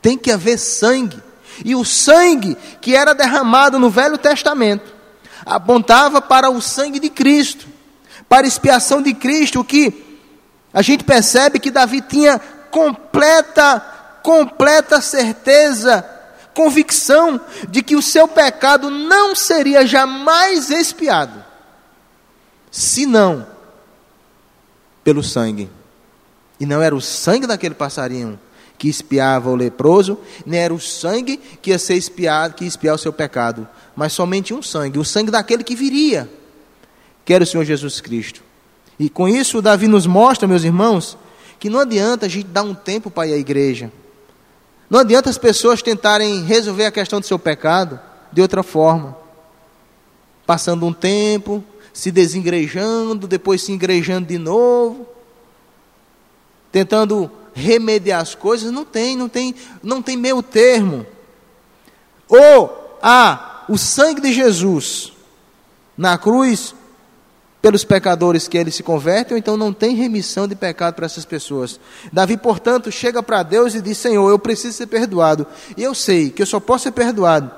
Tem 0.03 0.18
que 0.18 0.31
haver 0.31 0.59
sangue. 0.59 1.20
E 1.62 1.75
o 1.75 1.85
sangue 1.85 2.57
que 2.81 2.95
era 2.95 3.14
derramado 3.14 3.79
no 3.79 3.90
Velho 3.90 4.17
Testamento 4.17 4.93
apontava 5.45 6.23
para 6.23 6.51
o 6.51 6.61
sangue 6.62 6.99
de 6.99 7.11
Cristo, 7.11 7.67
para 8.29 8.47
a 8.47 8.49
expiação 8.49 9.03
de 9.03 9.12
Cristo, 9.12 9.61
o 9.61 9.64
que 9.64 10.23
a 10.73 10.83
gente 10.83 11.05
percebe 11.05 11.59
que 11.59 11.71
Davi 11.71 12.01
tinha 12.01 12.40
completa, 12.71 13.81
completa 14.23 15.01
certeza, 15.01 16.05
convicção 16.55 17.40
de 17.69 17.83
que 17.83 17.95
o 17.95 18.03
seu 18.03 18.27
pecado 18.27 18.90
não 18.90 19.35
seria 19.35 19.87
jamais 19.87 20.71
expiado, 20.71 21.45
senão 22.71 23.47
pelo 25.05 25.23
sangue. 25.23 25.71
E 26.59 26.64
não 26.64 26.81
era 26.81 26.95
o 26.95 27.01
sangue 27.01 27.47
daquele 27.47 27.75
passarinho 27.75 28.40
que 28.79 28.89
espiava 28.89 29.51
o 29.51 29.57
leproso, 29.57 30.19
nem 30.45 30.61
era 30.61 30.75
o 30.75 30.81
sangue 30.81 31.39
que 31.63 31.71
ia 31.71 31.79
ser 31.79 31.95
espiado, 31.95 32.55
que 32.55 32.65
ia 32.65 32.69
espiar 32.69 32.95
o 32.95 32.99
seu 32.99 33.13
pecado, 33.13 33.67
mas 33.95 34.13
somente 34.13 34.53
um 34.53 34.63
sangue, 34.63 34.99
o 34.99 35.05
sangue 35.05 35.31
daquele 35.31 35.65
que 35.65 35.77
viria, 35.77 36.29
que 37.25 37.33
era 37.33 37.45
o 37.45 37.47
Senhor 37.47 37.65
Jesus 37.65 38.01
Cristo. 38.01 38.43
E 38.99 39.09
com 39.09 39.29
isso, 39.29 39.63
Davi 39.63 39.89
nos 39.89 40.07
mostra, 40.07 40.47
meus 40.47 40.65
irmãos, 40.65 41.17
que 41.59 41.71
não 41.71 41.81
adianta 41.81 42.27
a 42.27 42.29
gente 42.29 42.47
dar 42.49 42.63
um 42.63 42.75
tempo 42.75 43.11
para 43.11 43.29
ir 43.29 43.35
à 43.35 43.37
igreja. 43.37 43.91
Não 44.89 45.01
adianta 45.01 45.31
as 45.31 45.39
pessoas 45.39 45.83
tentarem 45.83 46.45
resolver 46.45 46.85
a 46.85 46.93
questão 46.93 47.21
do 47.21 47.27
seu 47.27 47.39
pecado 47.39 47.99
de 48.33 48.43
outra 48.43 48.63
forma. 48.63 49.17
Passando 50.47 50.85
um 50.85 50.93
tempo, 50.93 51.65
se 51.93 52.11
desengrejando, 52.11 53.27
depois 53.27 53.63
se 53.63 53.73
engrejando 53.73 54.29
de 54.29 54.37
novo, 54.37 55.07
tentando 56.71 57.31
remediar 57.55 58.21
as 58.21 58.35
coisas, 58.35 58.71
não 58.71 58.85
tem, 58.85 59.17
não 59.17 59.29
tem, 59.29 59.55
não 59.83 60.03
tem 60.03 60.17
meio 60.17 60.43
termo. 60.43 61.07
Ou 62.29 62.99
há 63.03 63.64
o 63.69 63.79
sangue 63.79 64.21
de 64.21 64.33
Jesus 64.33 65.12
na 65.97 66.19
cruz 66.19 66.75
pelos 67.62 67.83
pecadores 67.83 68.47
que 68.47 68.59
eles 68.59 68.75
se 68.75 68.83
convertem, 68.83 69.35
ou 69.35 69.38
então 69.38 69.57
não 69.57 69.73
tem 69.73 69.95
remissão 69.95 70.47
de 70.47 70.55
pecado 70.55 70.95
para 70.95 71.07
essas 71.07 71.25
pessoas. 71.25 71.81
Davi, 72.12 72.37
portanto, 72.37 72.93
chega 72.93 73.23
para 73.23 73.43
Deus 73.43 73.75
e 73.75 73.81
diz: 73.81 73.97
Senhor, 73.97 74.29
eu 74.29 74.38
preciso 74.38 74.77
ser 74.77 74.87
perdoado. 74.87 75.47
E 75.77 75.83
eu 75.83 75.95
sei 75.95 76.29
que 76.29 76.43
eu 76.43 76.47
só 76.47 76.61
posso 76.61 76.85
ser 76.85 76.93
perdoado 76.93 77.51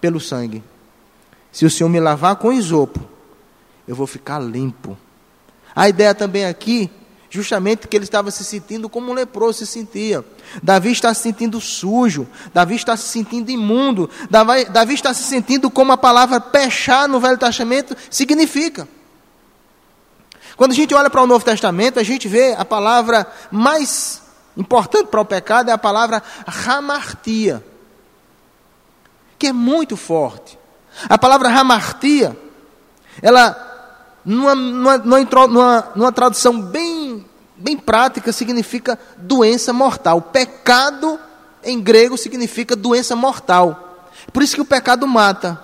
pelo 0.00 0.20
sangue. 0.20 0.62
Se 1.50 1.64
o 1.64 1.70
Senhor 1.70 1.88
me 1.88 1.98
lavar 1.98 2.36
com 2.36 2.52
isopo, 2.52 3.00
eu 3.86 3.96
vou 3.96 4.06
ficar 4.06 4.38
limpo. 4.38 4.98
A 5.74 5.88
ideia 5.88 6.14
também 6.14 6.44
aqui 6.44 6.90
justamente 7.30 7.86
que 7.86 7.96
ele 7.96 8.04
estava 8.04 8.30
se 8.30 8.44
sentindo 8.44 8.88
como 8.88 9.10
um 9.10 9.14
leproso 9.14 9.58
se 9.58 9.66
sentia. 9.66 10.24
Davi 10.62 10.92
está 10.92 11.12
se 11.12 11.22
sentindo 11.22 11.60
sujo, 11.60 12.26
Davi 12.54 12.76
está 12.76 12.96
se 12.96 13.08
sentindo 13.08 13.50
imundo, 13.50 14.08
Davi, 14.30 14.64
Davi 14.66 14.94
está 14.94 15.12
se 15.12 15.24
sentindo 15.24 15.70
como 15.70 15.92
a 15.92 15.96
palavra 15.96 16.40
pechar 16.40 17.08
no 17.08 17.20
Velho 17.20 17.36
Testamento 17.36 17.96
significa. 18.10 18.88
Quando 20.56 20.72
a 20.72 20.74
gente 20.74 20.94
olha 20.94 21.10
para 21.10 21.22
o 21.22 21.26
Novo 21.26 21.44
Testamento, 21.44 22.00
a 22.00 22.02
gente 22.02 22.26
vê 22.26 22.54
a 22.58 22.64
palavra 22.64 23.26
mais 23.50 24.22
importante 24.56 25.06
para 25.06 25.20
o 25.20 25.24
pecado 25.24 25.70
é 25.70 25.72
a 25.72 25.78
palavra 25.78 26.20
ramartia, 26.46 27.64
que 29.38 29.46
é 29.46 29.52
muito 29.52 29.96
forte. 29.96 30.58
A 31.08 31.16
palavra 31.16 31.48
ramartia, 31.48 32.36
ela 33.22 33.68
numa, 34.24 34.54
numa, 34.54 34.98
numa, 34.98 35.92
numa 35.94 36.12
tradução 36.12 36.60
bem, 36.60 37.07
bem 37.58 37.76
prática, 37.76 38.32
significa 38.32 38.98
doença 39.16 39.72
mortal. 39.72 40.22
Pecado, 40.22 41.18
em 41.62 41.80
grego, 41.80 42.16
significa 42.16 42.76
doença 42.76 43.16
mortal. 43.16 44.06
Por 44.32 44.42
isso 44.42 44.54
que 44.54 44.60
o 44.60 44.64
pecado 44.64 45.06
mata. 45.06 45.60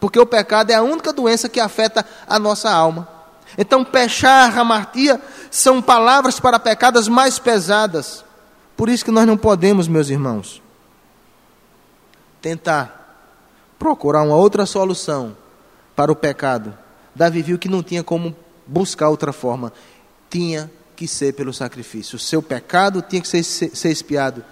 Porque 0.00 0.18
o 0.18 0.26
pecado 0.26 0.70
é 0.70 0.74
a 0.74 0.82
única 0.82 1.12
doença 1.12 1.48
que 1.48 1.60
afeta 1.60 2.04
a 2.26 2.38
nossa 2.38 2.70
alma. 2.70 3.08
Então, 3.56 3.84
pechar, 3.84 4.56
hamartia, 4.56 5.20
são 5.50 5.80
palavras 5.80 6.38
para 6.38 6.58
pecadas 6.58 7.08
mais 7.08 7.38
pesadas. 7.38 8.24
Por 8.76 8.88
isso 8.88 9.04
que 9.04 9.10
nós 9.10 9.26
não 9.26 9.36
podemos, 9.36 9.88
meus 9.88 10.10
irmãos, 10.10 10.62
tentar 12.40 12.94
procurar 13.78 14.22
uma 14.22 14.36
outra 14.36 14.66
solução 14.66 15.36
para 15.96 16.12
o 16.12 16.16
pecado 16.16 16.76
Davi 17.18 17.42
viu 17.42 17.58
que 17.58 17.68
não 17.68 17.82
tinha 17.82 18.04
como 18.04 18.34
buscar 18.64 19.08
outra 19.08 19.32
forma. 19.32 19.72
Tinha 20.30 20.70
que 20.98 21.06
ser 21.06 21.32
pelo 21.32 21.52
sacrifício. 21.52 22.16
O 22.16 22.18
seu 22.18 22.42
pecado 22.42 23.00
tinha 23.00 23.22
que 23.22 23.28
ser, 23.28 23.42
ser, 23.44 23.90
expiado 23.90 24.44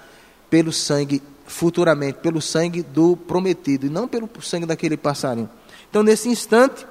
pelo 0.49 0.73
sangue, 0.73 1.21
futuramente, 1.45 2.19
pelo 2.21 2.41
sangue 2.41 2.83
do 2.83 3.17
prometido, 3.17 3.87
e 3.87 3.91
não 3.91 4.07
pelo 4.07 4.31
sangue 4.41 4.65
daquele 4.65 4.97
passarinho. 4.97 5.51
Então, 5.91 6.05
nesse 6.05 6.29
instante, 6.29 6.87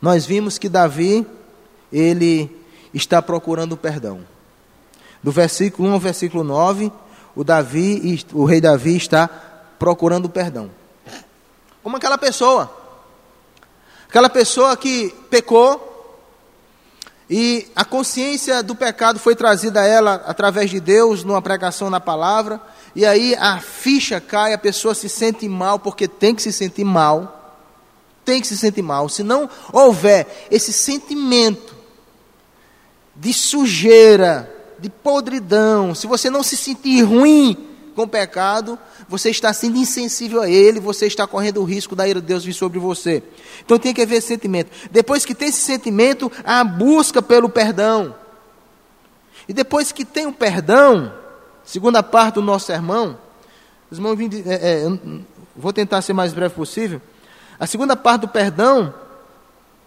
nós 0.00 0.24
vimos 0.24 0.58
que 0.58 0.68
Davi, 0.68 1.26
ele 1.92 2.56
está 2.94 3.20
procurando 3.20 3.76
perdão. 3.76 4.20
Do 5.20 5.32
versículo 5.32 5.88
1 5.88 5.92
ao 5.92 6.00
versículo 6.00 6.44
9, 6.44 6.92
o 7.34 7.42
Davi, 7.42 8.24
o 8.32 8.44
rei 8.44 8.60
Davi 8.60 8.96
está 8.96 9.26
procurando 9.76 10.28
perdão. 10.28 10.70
Como 11.82 11.96
aquela 11.96 12.16
pessoa 12.16 12.80
Aquela 14.10 14.28
pessoa 14.28 14.76
que 14.76 15.14
pecou 15.30 15.89
e 17.30 17.68
a 17.76 17.84
consciência 17.84 18.60
do 18.60 18.74
pecado 18.74 19.20
foi 19.20 19.36
trazida 19.36 19.82
a 19.82 19.86
ela 19.86 20.14
através 20.26 20.68
de 20.68 20.80
Deus, 20.80 21.22
numa 21.22 21.40
pregação 21.40 21.88
na 21.88 22.00
palavra, 22.00 22.60
e 22.92 23.06
aí 23.06 23.36
a 23.36 23.60
ficha 23.60 24.20
cai, 24.20 24.52
a 24.52 24.58
pessoa 24.58 24.96
se 24.96 25.08
sente 25.08 25.48
mal, 25.48 25.78
porque 25.78 26.08
tem 26.08 26.34
que 26.34 26.42
se 26.42 26.52
sentir 26.52 26.82
mal. 26.82 27.36
Tem 28.24 28.40
que 28.40 28.48
se 28.48 28.58
sentir 28.58 28.82
mal. 28.82 29.08
Se 29.08 29.22
não 29.22 29.48
houver 29.72 30.48
esse 30.50 30.72
sentimento 30.72 31.72
de 33.14 33.32
sujeira, 33.32 34.52
de 34.80 34.90
podridão, 34.90 35.94
se 35.94 36.08
você 36.08 36.28
não 36.28 36.42
se 36.42 36.56
sentir 36.56 37.02
ruim 37.02 37.69
com 37.94 38.06
pecado, 38.06 38.78
você 39.08 39.30
está 39.30 39.52
sendo 39.52 39.76
insensível 39.76 40.40
a 40.40 40.48
ele, 40.48 40.80
você 40.80 41.06
está 41.06 41.26
correndo 41.26 41.60
o 41.60 41.64
risco 41.64 41.94
da 41.94 42.08
ira 42.08 42.20
de 42.20 42.26
Deus 42.26 42.44
vir 42.44 42.52
sobre 42.52 42.78
você. 42.78 43.22
Então 43.64 43.78
tem 43.78 43.92
que 43.92 44.02
haver 44.02 44.20
sentimento. 44.20 44.70
Depois 44.90 45.24
que 45.24 45.34
tem 45.34 45.48
esse 45.48 45.60
sentimento, 45.60 46.30
a 46.44 46.62
busca 46.64 47.20
pelo 47.20 47.48
perdão. 47.48 48.14
E 49.48 49.52
depois 49.52 49.92
que 49.92 50.04
tem 50.04 50.26
o 50.26 50.32
perdão, 50.32 51.12
segunda 51.64 52.02
parte 52.02 52.34
do 52.34 52.42
nosso 52.42 52.66
sermão, 52.66 53.18
os 53.90 53.98
irmãos, 53.98 54.18
é, 54.46 54.84
é, 54.84 54.98
vou 55.56 55.72
tentar 55.72 56.02
ser 56.02 56.12
mais 56.12 56.32
breve 56.32 56.54
possível. 56.54 57.02
A 57.58 57.66
segunda 57.66 57.96
parte 57.96 58.22
do 58.22 58.28
perdão 58.28 58.94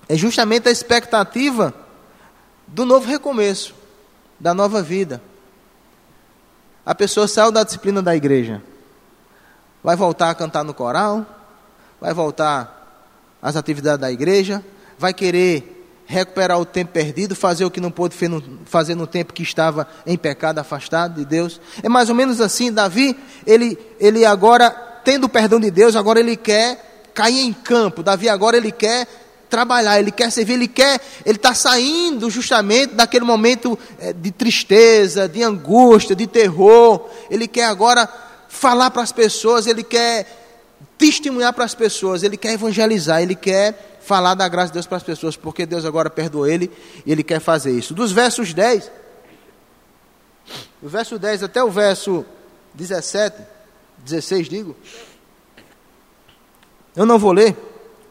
é 0.07 0.15
justamente 0.15 0.67
a 0.67 0.71
expectativa 0.71 1.73
do 2.67 2.85
novo 2.85 3.07
recomeço, 3.07 3.73
da 4.39 4.53
nova 4.53 4.81
vida. 4.81 5.21
A 6.85 6.93
pessoa 6.93 7.27
saiu 7.27 7.51
da 7.51 7.63
disciplina 7.63 8.01
da 8.01 8.15
igreja. 8.15 8.61
Vai 9.83 9.95
voltar 9.95 10.29
a 10.29 10.35
cantar 10.35 10.63
no 10.63 10.73
coral, 10.73 11.25
vai 11.99 12.13
voltar 12.13 13.07
às 13.41 13.55
atividades 13.55 13.99
da 13.99 14.11
igreja, 14.11 14.63
vai 14.97 15.13
querer 15.13 15.73
recuperar 16.05 16.59
o 16.59 16.65
tempo 16.65 16.91
perdido, 16.91 17.35
fazer 17.35 17.65
o 17.65 17.71
que 17.71 17.79
não 17.79 17.89
pôde 17.89 18.15
fazer 18.65 18.95
no 18.95 19.07
tempo 19.07 19.33
que 19.33 19.43
estava 19.43 19.87
em 20.05 20.17
pecado, 20.17 20.59
afastado 20.59 21.15
de 21.15 21.25
Deus. 21.25 21.59
É 21.81 21.89
mais 21.89 22.09
ou 22.09 22.15
menos 22.15 22.41
assim, 22.41 22.71
Davi, 22.71 23.17
ele, 23.45 23.77
ele 23.99 24.25
agora, 24.25 24.69
tendo 25.03 25.25
o 25.25 25.29
perdão 25.29 25.59
de 25.59 25.71
Deus, 25.71 25.95
agora 25.95 26.19
ele 26.19 26.35
quer 26.35 27.09
cair 27.13 27.41
em 27.41 27.53
campo. 27.53 28.03
Davi 28.03 28.27
agora 28.27 28.57
ele 28.57 28.71
quer 28.71 29.07
trabalhar, 29.53 29.99
ele 29.99 30.09
quer 30.09 30.31
servir, 30.31 30.53
ele 30.53 30.67
quer, 30.67 30.99
ele 31.23 31.35
está 31.35 31.53
saindo 31.53 32.27
justamente 32.27 32.95
daquele 32.95 33.23
momento 33.23 33.77
é, 33.99 34.11
de 34.11 34.31
tristeza, 34.31 35.29
de 35.29 35.43
angústia, 35.43 36.15
de 36.15 36.25
terror. 36.25 37.07
Ele 37.29 37.47
quer 37.47 37.65
agora 37.65 38.09
falar 38.49 38.89
para 38.89 39.03
as 39.03 39.11
pessoas, 39.11 39.67
ele 39.67 39.83
quer 39.83 40.25
testemunhar 40.97 41.53
para 41.53 41.65
as 41.65 41.75
pessoas, 41.75 42.23
ele 42.23 42.35
quer 42.35 42.53
evangelizar, 42.53 43.21
ele 43.21 43.35
quer 43.35 43.99
falar 44.01 44.33
da 44.33 44.47
graça 44.47 44.69
de 44.69 44.73
Deus 44.73 44.87
para 44.87 44.97
as 44.97 45.03
pessoas, 45.03 45.37
porque 45.37 45.67
Deus 45.67 45.85
agora 45.85 46.09
perdoou 46.09 46.47
ele 46.47 46.71
e 47.05 47.11
ele 47.11 47.21
quer 47.21 47.39
fazer 47.39 47.77
isso. 47.77 47.93
Dos 47.93 48.11
versos 48.11 48.55
10, 48.55 48.91
do 50.81 50.89
verso 50.89 51.19
10 51.19 51.43
até 51.43 51.63
o 51.63 51.69
verso 51.69 52.25
17, 52.73 53.37
16, 53.99 54.49
digo, 54.49 54.75
eu 56.95 57.05
não 57.05 57.19
vou 57.19 57.31
ler, 57.31 57.55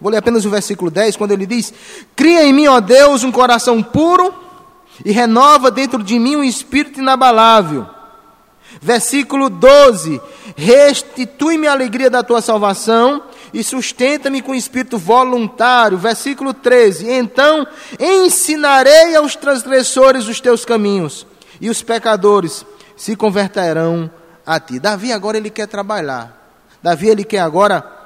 vou 0.02 0.10
ler 0.10 0.18
apenas 0.18 0.44
o 0.44 0.50
versículo 0.50 0.90
10, 0.90 1.16
quando 1.16 1.30
ele 1.30 1.46
diz: 1.46 1.72
Cria 2.16 2.44
em 2.44 2.52
mim, 2.52 2.66
ó 2.66 2.80
Deus, 2.80 3.22
um 3.22 3.30
coração 3.30 3.80
puro 3.80 4.34
e 5.04 5.12
renova 5.12 5.70
dentro 5.70 6.02
de 6.02 6.18
mim 6.18 6.34
um 6.34 6.42
espírito 6.44 7.00
inabalável. 7.00 7.86
Versículo 8.80 9.48
12: 9.48 10.20
Restitui-me 10.56 11.68
a 11.68 11.72
alegria 11.72 12.10
da 12.10 12.22
tua 12.22 12.42
salvação 12.42 13.22
e 13.54 13.62
sustenta-me 13.62 14.42
com 14.42 14.54
espírito 14.54 14.98
voluntário. 14.98 15.96
Versículo 15.96 16.52
13: 16.52 17.08
Então 17.08 17.64
ensinarei 18.00 19.14
aos 19.14 19.36
transgressores 19.36 20.26
os 20.26 20.40
teus 20.40 20.64
caminhos, 20.64 21.24
e 21.60 21.70
os 21.70 21.80
pecadores 21.80 22.66
se 22.96 23.14
converterão 23.14 24.10
a 24.44 24.58
ti. 24.58 24.80
Davi 24.80 25.12
agora 25.12 25.36
ele 25.36 25.50
quer 25.50 25.68
trabalhar. 25.68 26.40
Davi 26.82 27.08
ele 27.08 27.22
quer 27.22 27.38
agora 27.38 28.01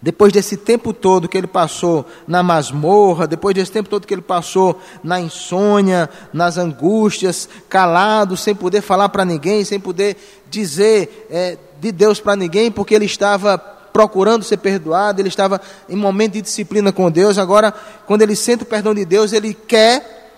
depois 0.00 0.32
desse 0.32 0.56
tempo 0.56 0.92
todo 0.92 1.28
que 1.28 1.36
ele 1.36 1.48
passou 1.48 2.06
na 2.26 2.40
masmorra, 2.40 3.26
depois 3.26 3.54
desse 3.54 3.72
tempo 3.72 3.88
todo 3.88 4.06
que 4.06 4.14
ele 4.14 4.22
passou 4.22 4.80
na 5.02 5.20
insônia, 5.20 6.08
nas 6.32 6.56
angústias, 6.56 7.48
calado, 7.68 8.36
sem 8.36 8.54
poder 8.54 8.80
falar 8.80 9.08
para 9.08 9.24
ninguém, 9.24 9.64
sem 9.64 9.80
poder 9.80 10.16
dizer 10.48 11.26
é, 11.28 11.58
de 11.80 11.90
Deus 11.90 12.20
para 12.20 12.36
ninguém, 12.36 12.70
porque 12.70 12.94
ele 12.94 13.06
estava 13.06 13.58
procurando 13.58 14.44
ser 14.44 14.58
perdoado, 14.58 15.20
ele 15.20 15.28
estava 15.28 15.60
em 15.88 15.96
momento 15.96 16.34
de 16.34 16.42
disciplina 16.42 16.92
com 16.92 17.10
Deus. 17.10 17.36
Agora, 17.36 17.74
quando 18.06 18.22
ele 18.22 18.36
sente 18.36 18.62
o 18.62 18.66
perdão 18.66 18.94
de 18.94 19.04
Deus, 19.04 19.32
ele 19.32 19.52
quer 19.52 20.30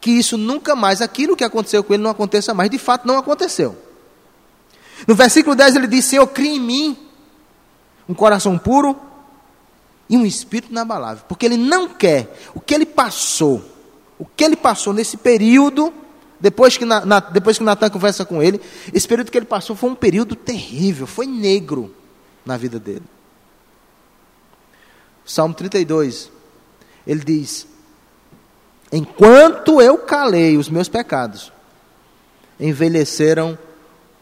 que 0.00 0.10
isso 0.10 0.36
nunca 0.36 0.74
mais, 0.74 1.00
aquilo 1.00 1.36
que 1.36 1.44
aconteceu 1.44 1.84
com 1.84 1.94
ele, 1.94 2.02
não 2.02 2.10
aconteça 2.10 2.52
mais. 2.52 2.68
De 2.68 2.78
fato, 2.78 3.06
não 3.06 3.16
aconteceu. 3.16 3.76
No 5.06 5.14
versículo 5.14 5.54
10 5.54 5.76
ele 5.76 5.86
diz: 5.86 6.04
Senhor, 6.06 6.26
crie 6.26 6.56
em 6.56 6.60
mim 6.60 7.05
um 8.08 8.14
coração 8.14 8.58
puro 8.58 8.96
e 10.08 10.16
um 10.16 10.24
espírito 10.24 10.70
inabalável. 10.70 11.24
Porque 11.28 11.46
ele 11.46 11.56
não 11.56 11.88
quer 11.88 12.36
o 12.54 12.60
que 12.60 12.74
ele 12.74 12.86
passou, 12.86 13.62
o 14.18 14.24
que 14.24 14.44
ele 14.44 14.56
passou 14.56 14.92
nesse 14.92 15.16
período. 15.16 15.92
Depois 16.38 16.76
que, 16.76 16.84
na, 16.84 17.04
na, 17.04 17.18
depois 17.18 17.56
que 17.56 17.64
Natan 17.64 17.88
conversa 17.88 18.24
com 18.24 18.42
ele, 18.42 18.60
esse 18.92 19.08
período 19.08 19.30
que 19.30 19.38
ele 19.38 19.46
passou 19.46 19.74
foi 19.74 19.90
um 19.90 19.94
período 19.94 20.36
terrível, 20.36 21.06
foi 21.06 21.26
negro 21.26 21.94
na 22.44 22.56
vida 22.56 22.78
dele. 22.78 23.04
Salmo 25.24 25.54
32, 25.54 26.30
ele 27.06 27.24
diz: 27.24 27.66
Enquanto 28.92 29.80
eu 29.80 29.98
calei 29.98 30.56
os 30.56 30.68
meus 30.68 30.88
pecados, 30.88 31.52
envelheceram 32.60 33.58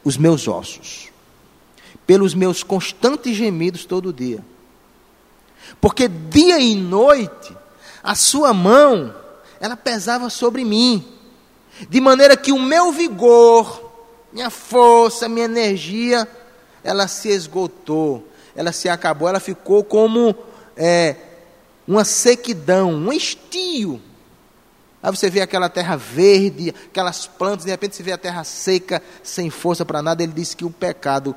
os 0.03 0.17
meus 0.17 0.49
ossos, 0.49 1.11
pelos 2.07 2.35
meus 2.35 2.63
constantes 2.63 3.37
gemidos 3.37 3.85
todo 3.85 4.13
dia. 4.13 4.45
Porque 5.81 6.09
dia 6.09 6.59
e 6.59 6.75
noite 6.75 7.57
a 8.03 8.15
sua 8.15 8.53
mão, 8.53 9.15
ela 9.59 9.77
pesava 9.77 10.29
sobre 10.29 10.63
mim, 10.63 11.03
de 11.89 12.01
maneira 12.01 12.37
que 12.37 12.53
o 12.53 12.59
meu 12.61 12.93
vigor, 12.93 13.93
minha 14.31 14.51
força, 14.51 15.29
minha 15.29 15.47
energia, 15.47 16.29
ela 16.83 17.09
se 17.09 17.31
esgotou, 17.31 18.29
ela 18.55 18.73
se 18.73 18.91
acabou, 18.91 19.27
ela 19.27 19.41
ficou 19.41 19.83
como 19.83 20.37
é, 20.77 21.17
uma 21.89 22.05
sequidão, 22.05 22.93
um 22.93 23.13
estio. 23.13 24.01
Aí 25.03 25.11
você 25.11 25.29
vê 25.29 25.41
aquela 25.41 25.69
terra 25.69 25.97
verde, 25.97 26.75
aquelas 26.87 27.27
plantas, 27.27 27.65
de 27.65 27.71
repente 27.71 27.97
você 27.97 28.03
vê 28.03 28.13
a 28.13 28.19
terra 28.19 28.45
seca, 28.45 29.03
sem 29.23 29.51
força 29.51 29.85
para 29.85 30.03
nada. 30.03 30.23
Ele 30.23 30.33
disse 30.33 30.57
que 30.57 30.65
o 30.65 30.71
pecado 30.71 31.35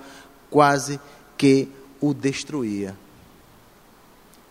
quase 0.50 1.00
que 1.38 1.70
o 2.02 2.14
destruía, 2.14 2.96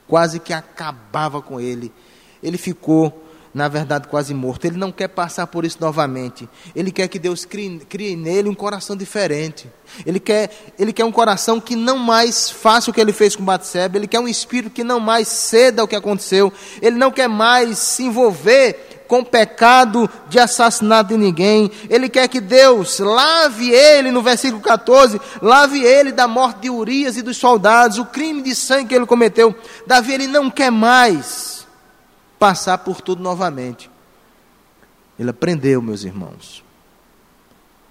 quase 0.07 0.41
que 0.41 0.53
acabava 0.53 1.41
com 1.41 1.61
ele. 1.61 1.93
Ele 2.43 2.59
ficou 2.59 3.27
na 3.57 3.69
verdade 3.69 4.07
quase 4.07 4.35
morto. 4.35 4.67
Ele 4.67 4.77
não 4.77 4.93
quer 4.93 5.09
passar 5.09 5.47
por 5.47 5.65
isso 5.65 5.79
novamente. 5.81 6.47
Ele 6.75 6.93
quer 6.93 7.09
que 7.09 7.19
Deus 7.19 7.47
crie, 7.47 7.79
crie, 7.89 8.15
nele 8.15 8.51
um 8.51 8.55
coração 8.55 8.95
diferente. 8.95 9.67
Ele 10.05 10.21
quer, 10.21 10.75
ele 10.79 10.93
quer 10.93 11.07
um 11.07 11.11
coração 11.11 11.59
que 11.59 11.75
não 11.75 11.97
mais 11.97 12.51
faça 12.51 12.91
o 12.91 12.95
que 12.95 13.01
ele 13.01 13.15
fez 13.15 13.35
com 13.35 13.43
Batseba. 13.43 13.97
Ele 13.97 14.07
quer 14.07 14.21
um 14.21 14.29
espírito 14.29 14.75
que 14.75 14.85
não 14.85 15.01
mais 15.01 15.29
ceda 15.29 15.81
ao 15.81 15.89
que 15.89 15.97
aconteceu. 15.97 16.53
Ele 16.83 16.97
não 16.97 17.11
quer 17.11 17.31
mais 17.31 17.79
se 17.79 18.03
envolver 18.03 18.96
com 19.07 19.25
pecado 19.25 20.09
de 20.29 20.39
assassinato 20.39 21.11
de 21.11 21.17
ninguém. 21.17 21.71
Ele 21.89 22.09
quer 22.09 22.29
que 22.29 22.41
Deus 22.41 22.99
lave 22.99 23.71
ele, 23.71 24.11
no 24.11 24.23
versículo 24.23 24.63
14, 24.63 25.21
lave 25.41 25.83
ele 25.83 26.13
da 26.13 26.27
morte 26.27 26.61
de 26.61 26.71
Urias 26.71 27.17
e 27.17 27.23
dos 27.23 27.37
soldados, 27.37 27.99
o 27.99 28.07
crime 28.07 28.43
de 28.43 28.55
sangue 28.55 28.89
que 28.89 28.95
ele 28.95 29.07
cometeu. 29.07 29.55
Davi, 29.87 30.13
ele 30.13 30.27
não 30.27 30.51
quer 30.51 30.71
mais 30.71 31.67
passar 32.39 32.79
por 32.79 33.01
tudo 33.01 33.23
novamente. 33.23 33.91
Ele 35.19 35.31
aprendeu, 35.31 35.81
meus 35.81 36.05
irmãos. 36.05 36.63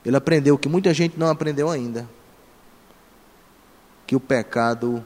Ele 0.05 0.15
aprendeu 0.15 0.57
que 0.57 0.69
muita 0.69 0.93
gente 0.93 1.17
não 1.17 1.29
aprendeu 1.29 1.69
ainda. 1.69 2.07
Que 4.05 4.15
o 4.15 4.19
pecado 4.19 5.03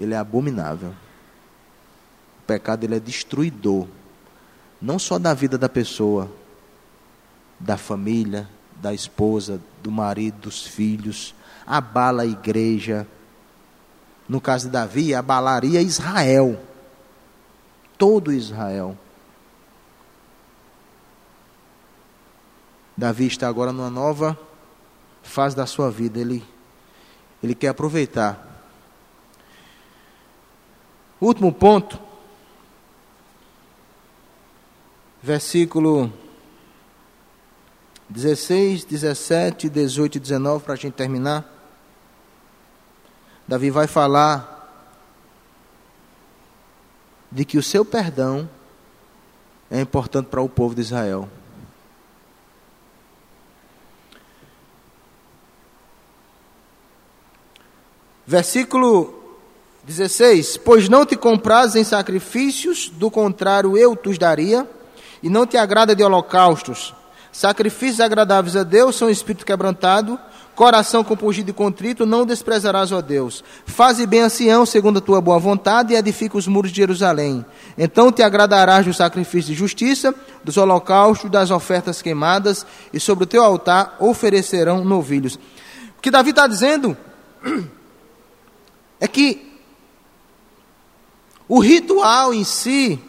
ele 0.00 0.14
é 0.14 0.16
abominável. 0.16 0.90
O 2.40 2.46
pecado 2.46 2.82
ele 2.82 2.96
é 2.96 3.00
destruidor, 3.00 3.86
não 4.80 4.98
só 4.98 5.18
da 5.18 5.34
vida 5.34 5.58
da 5.58 5.68
pessoa, 5.68 6.30
da 7.58 7.76
família, 7.76 8.48
da 8.76 8.94
esposa, 8.94 9.60
do 9.82 9.90
marido, 9.90 10.42
dos 10.42 10.66
filhos, 10.66 11.34
abala 11.66 12.22
a 12.22 12.26
igreja. 12.26 13.06
No 14.28 14.40
caso 14.40 14.66
de 14.66 14.72
Davi, 14.72 15.14
abalaria 15.14 15.82
Israel 15.82 16.58
todo 18.00 18.32
Israel. 18.32 18.96
Davi 22.96 23.26
está 23.26 23.46
agora 23.46 23.72
numa 23.72 23.90
nova 23.90 24.38
fase 25.22 25.54
da 25.54 25.66
sua 25.66 25.90
vida. 25.90 26.18
Ele, 26.18 26.42
ele 27.42 27.54
quer 27.54 27.68
aproveitar. 27.68 28.64
Último 31.20 31.52
ponto. 31.52 32.00
Versículo 35.22 36.10
16, 38.08 38.84
17, 38.84 39.68
18 39.68 40.16
e 40.16 40.20
19, 40.20 40.64
para 40.64 40.74
a 40.74 40.76
gente 40.76 40.94
terminar. 40.94 41.44
Davi 43.46 43.70
vai 43.70 43.86
falar 43.86 44.58
de 47.30 47.44
que 47.44 47.58
o 47.58 47.62
seu 47.62 47.84
perdão 47.84 48.48
é 49.70 49.80
importante 49.80 50.26
para 50.26 50.40
o 50.40 50.48
povo 50.48 50.74
de 50.74 50.80
Israel. 50.80 51.28
Versículo 58.26 59.36
16: 59.84 60.56
Pois 60.56 60.88
não 60.88 61.04
te 61.04 61.16
compras 61.16 61.76
em 61.76 61.84
sacrifícios, 61.84 62.88
do 62.88 63.10
contrário 63.10 63.76
eu 63.76 63.94
te 63.94 64.16
daria, 64.16 64.68
e 65.22 65.28
não 65.28 65.46
te 65.46 65.56
agrada 65.56 65.94
de 65.94 66.02
holocaustos. 66.02 66.94
Sacrifícios 67.32 68.00
agradáveis 68.00 68.56
a 68.56 68.62
Deus 68.62 68.96
são 68.96 69.08
espírito 69.08 69.46
quebrantado, 69.46 70.18
coração 70.54 71.02
compungido 71.02 71.50
e 71.50 71.54
contrito, 71.54 72.04
não 72.04 72.26
desprezarás, 72.26 72.92
ó 72.92 73.00
Deus. 73.00 73.42
Faze 73.64 74.04
bem 74.04 74.22
a 74.22 74.28
Sião, 74.28 74.66
segundo 74.66 74.98
a 74.98 75.00
tua 75.00 75.20
boa 75.20 75.38
vontade, 75.38 75.94
e 75.94 75.96
edifica 75.96 76.36
os 76.36 76.46
muros 76.46 76.70
de 76.70 76.78
Jerusalém. 76.78 77.44
Então 77.78 78.12
te 78.12 78.22
agradarás 78.22 78.84
do 78.84 78.92
sacrifício 78.92 79.52
de 79.52 79.58
justiça, 79.58 80.14
dos 80.44 80.56
holocaustos, 80.56 81.30
das 81.30 81.50
ofertas 81.50 82.02
queimadas, 82.02 82.66
e 82.92 83.00
sobre 83.00 83.24
o 83.24 83.26
teu 83.26 83.42
altar 83.42 83.96
oferecerão 84.00 84.84
novilhos. 84.84 85.36
O 85.96 86.02
que 86.02 86.10
Davi 86.10 86.30
está 86.30 86.46
dizendo 86.46 86.96
é 89.00 89.08
que 89.08 89.50
o 91.48 91.58
ritual 91.58 92.34
em 92.34 92.44
si, 92.44 93.00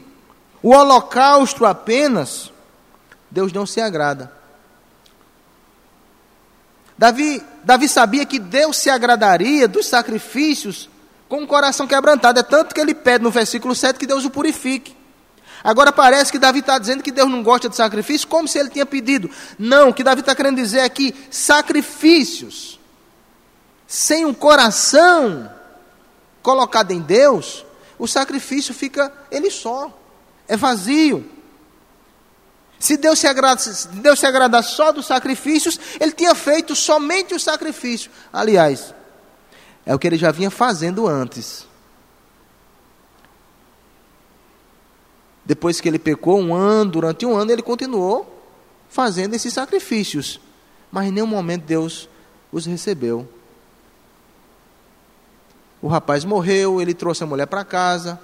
o 0.62 0.70
holocausto 0.70 1.66
apenas, 1.66 2.52
Deus 3.30 3.52
não 3.52 3.66
se 3.66 3.82
agrada. 3.82 4.32
Davi, 6.98 7.44
Davi 7.64 7.90
sabia 7.90 8.26
que 8.26 8.38
Deus 8.38 8.78
se 8.78 8.90
agradaria 8.90 9.68
dos 9.68 9.88
sacrifícios 9.88 10.88
com 11.28 11.44
o 11.44 11.48
coração 11.48 11.88
quebrantado. 11.88 12.40
É 12.40 12.44
tanto 12.44 12.76
que 12.76 12.82
ele 12.82 12.94
pede 12.94 13.24
no 13.24 13.32
versículo 13.32 13.74
7 13.74 13.98
que 13.98 14.06
Deus 14.06 14.24
o 14.24 14.30
purifique. 14.30 14.96
Agora 15.64 15.92
parece 15.92 16.32
que 16.32 16.40
Davi 16.40 16.60
está 16.60 16.78
dizendo 16.78 17.04
que 17.04 17.12
Deus 17.12 17.30
não 17.30 17.42
gosta 17.42 17.70
de 17.70 17.76
sacrifício, 17.76 18.28
como 18.28 18.48
se 18.48 18.60
ele 18.60 18.70
tinha 18.70 18.86
pedido. 18.86 19.30
Não, 19.58 19.90
o 19.90 19.94
que 19.94 20.04
Davi 20.04 20.22
está 20.22 20.36
querendo 20.36 20.58
dizer 20.58 20.80
é 20.80 20.90
que 20.90 21.16
sacrifícios 21.30 22.80
sem 23.88 24.26
um 24.26 24.34
coração 24.34 25.52
colocado 26.42 26.92
em 26.92 27.02
Deus, 27.02 27.66
o 28.00 28.08
sacrifício 28.08 28.74
fica 28.74 29.12
ele 29.30 29.52
só, 29.52 29.92
é 30.52 30.58
vazio. 30.58 31.26
Se 32.78 32.98
Deus 32.98 33.20
se, 33.20 33.26
agrada, 33.26 33.62
se 33.62 33.88
Deus 33.88 34.20
se 34.20 34.26
agradar 34.26 34.62
só 34.62 34.92
dos 34.92 35.06
sacrifícios, 35.06 35.80
ele 35.98 36.12
tinha 36.12 36.36
feito 36.36 36.76
somente 36.76 37.34
o 37.34 37.40
sacrifício. 37.40 38.12
Aliás, 38.34 38.94
é 39.86 39.96
o 39.96 40.00
que 40.00 40.06
ele 40.06 40.18
já 40.18 40.30
vinha 40.30 40.52
fazendo 40.52 41.08
antes. 41.08 41.66
Depois 45.46 45.80
que 45.80 45.88
ele 45.88 45.98
pecou 45.98 46.38
um 46.38 46.54
ano, 46.54 46.92
durante 46.92 47.26
um 47.26 47.38
ano, 47.38 47.50
ele 47.50 47.62
continuou 47.62 48.46
fazendo 48.90 49.34
esses 49.36 49.54
sacrifícios. 49.54 50.38
Mas 50.92 51.08
em 51.08 51.12
nenhum 51.12 51.28
momento 51.28 51.64
Deus 51.64 52.10
os 52.52 52.66
recebeu. 52.66 53.26
O 55.82 55.88
rapaz 55.88 56.26
morreu, 56.26 56.82
ele 56.82 56.94
trouxe 56.94 57.24
a 57.24 57.28
mulher 57.28 57.48
para 57.48 57.64
casa, 57.64 58.20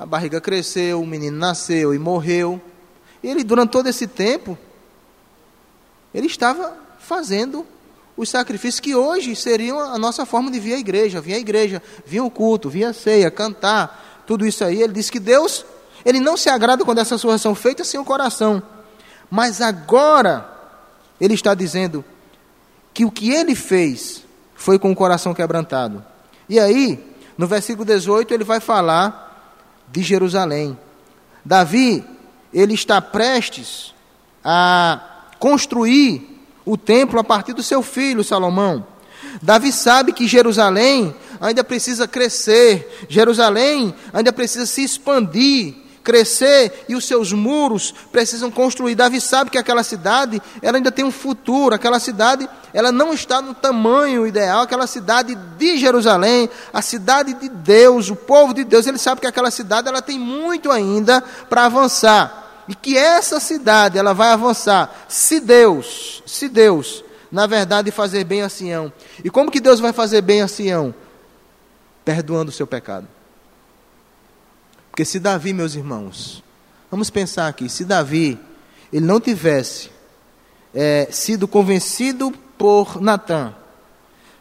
a 0.00 0.06
barriga 0.06 0.40
cresceu, 0.40 1.02
o 1.02 1.06
menino 1.06 1.36
nasceu 1.36 1.92
e 1.92 1.98
morreu. 1.98 2.58
E 3.22 3.28
ele, 3.28 3.44
durante 3.44 3.68
todo 3.68 3.86
esse 3.86 4.06
tempo, 4.06 4.56
ele 6.14 6.26
estava 6.26 6.74
fazendo 6.98 7.66
os 8.16 8.30
sacrifícios 8.30 8.80
que 8.80 8.94
hoje 8.94 9.36
seriam 9.36 9.78
a 9.78 9.98
nossa 9.98 10.24
forma 10.24 10.50
de 10.50 10.58
vir 10.58 10.72
à 10.72 10.78
igreja. 10.78 11.20
Vir 11.20 11.34
à 11.34 11.38
igreja, 11.38 11.82
vir 12.06 12.22
o 12.22 12.30
culto, 12.30 12.70
vir 12.70 12.84
a 12.84 12.94
ceia, 12.94 13.30
cantar, 13.30 14.24
tudo 14.26 14.46
isso 14.46 14.64
aí. 14.64 14.80
Ele 14.80 14.94
disse 14.94 15.12
que 15.12 15.20
Deus, 15.20 15.66
ele 16.02 16.18
não 16.18 16.34
se 16.34 16.48
agrada 16.48 16.82
quando 16.82 17.00
essas 17.00 17.20
coisas 17.20 17.42
são 17.42 17.54
feitas 17.54 17.86
sem 17.86 18.00
o 18.00 18.04
coração. 18.04 18.62
Mas 19.30 19.60
agora, 19.60 20.50
ele 21.20 21.34
está 21.34 21.52
dizendo 21.54 22.02
que 22.94 23.04
o 23.04 23.10
que 23.10 23.30
ele 23.32 23.54
fez 23.54 24.24
foi 24.54 24.78
com 24.78 24.90
o 24.90 24.96
coração 24.96 25.34
quebrantado. 25.34 26.02
E 26.48 26.58
aí, 26.58 26.98
no 27.36 27.46
versículo 27.46 27.84
18, 27.84 28.32
ele 28.32 28.44
vai 28.44 28.60
falar 28.60 29.28
de 29.92 30.02
Jerusalém. 30.02 30.78
Davi, 31.44 32.04
ele 32.52 32.74
está 32.74 33.00
prestes 33.00 33.94
a 34.44 35.00
construir 35.38 36.44
o 36.64 36.76
templo 36.76 37.18
a 37.18 37.24
partir 37.24 37.52
do 37.52 37.62
seu 37.62 37.82
filho 37.82 38.24
Salomão. 38.24 38.86
Davi 39.42 39.72
sabe 39.72 40.12
que 40.12 40.26
Jerusalém 40.26 41.14
ainda 41.40 41.64
precisa 41.64 42.06
crescer, 42.06 43.06
Jerusalém 43.08 43.94
ainda 44.12 44.32
precisa 44.32 44.66
se 44.66 44.82
expandir, 44.82 45.74
crescer 46.02 46.84
e 46.88 46.94
os 46.94 47.04
seus 47.04 47.32
muros 47.32 47.94
precisam 48.10 48.50
construir. 48.50 48.94
Davi 48.94 49.20
sabe 49.20 49.50
que 49.50 49.58
aquela 49.58 49.82
cidade, 49.82 50.40
ela 50.62 50.78
ainda 50.78 50.90
tem 50.90 51.04
um 51.04 51.10
futuro, 51.10 51.74
aquela 51.74 52.00
cidade, 52.00 52.48
ela 52.72 52.90
não 52.90 53.12
está 53.12 53.40
no 53.40 53.54
tamanho 53.54 54.26
ideal, 54.26 54.62
aquela 54.62 54.86
cidade 54.86 55.34
de 55.56 55.78
Jerusalém, 55.78 56.48
a 56.72 56.82
cidade 56.82 57.34
de 57.34 57.48
Deus, 57.48 58.10
o 58.10 58.16
povo 58.16 58.54
de 58.54 58.64
Deus, 58.64 58.86
ele 58.86 58.98
sabe 58.98 59.20
que 59.20 59.26
aquela 59.26 59.50
cidade 59.50 59.88
ela 59.88 60.02
tem 60.02 60.18
muito 60.18 60.70
ainda 60.70 61.20
para 61.48 61.66
avançar. 61.66 62.38
E 62.68 62.74
que 62.74 62.96
essa 62.96 63.40
cidade 63.40 63.98
ela 63.98 64.14
vai 64.14 64.30
avançar, 64.30 65.04
se 65.08 65.40
Deus, 65.40 66.22
se 66.24 66.48
Deus, 66.48 67.02
na 67.30 67.46
verdade 67.46 67.90
fazer 67.90 68.22
bem 68.24 68.42
a 68.42 68.48
Sião. 68.48 68.92
E 69.24 69.30
como 69.30 69.50
que 69.50 69.60
Deus 69.60 69.80
vai 69.80 69.92
fazer 69.92 70.20
bem 70.20 70.40
a 70.40 70.48
Sião? 70.48 70.94
Perdoando 72.04 72.50
o 72.50 72.54
seu 72.54 72.66
pecado. 72.66 73.08
Porque 75.00 75.06
se 75.06 75.18
Davi, 75.18 75.54
meus 75.54 75.74
irmãos, 75.74 76.44
vamos 76.90 77.08
pensar 77.08 77.48
aqui, 77.48 77.70
se 77.70 77.86
Davi 77.86 78.38
ele 78.92 79.06
não 79.06 79.18
tivesse 79.18 79.90
é, 80.74 81.08
sido 81.10 81.48
convencido 81.48 82.30
por 82.58 83.00
Natã, 83.00 83.54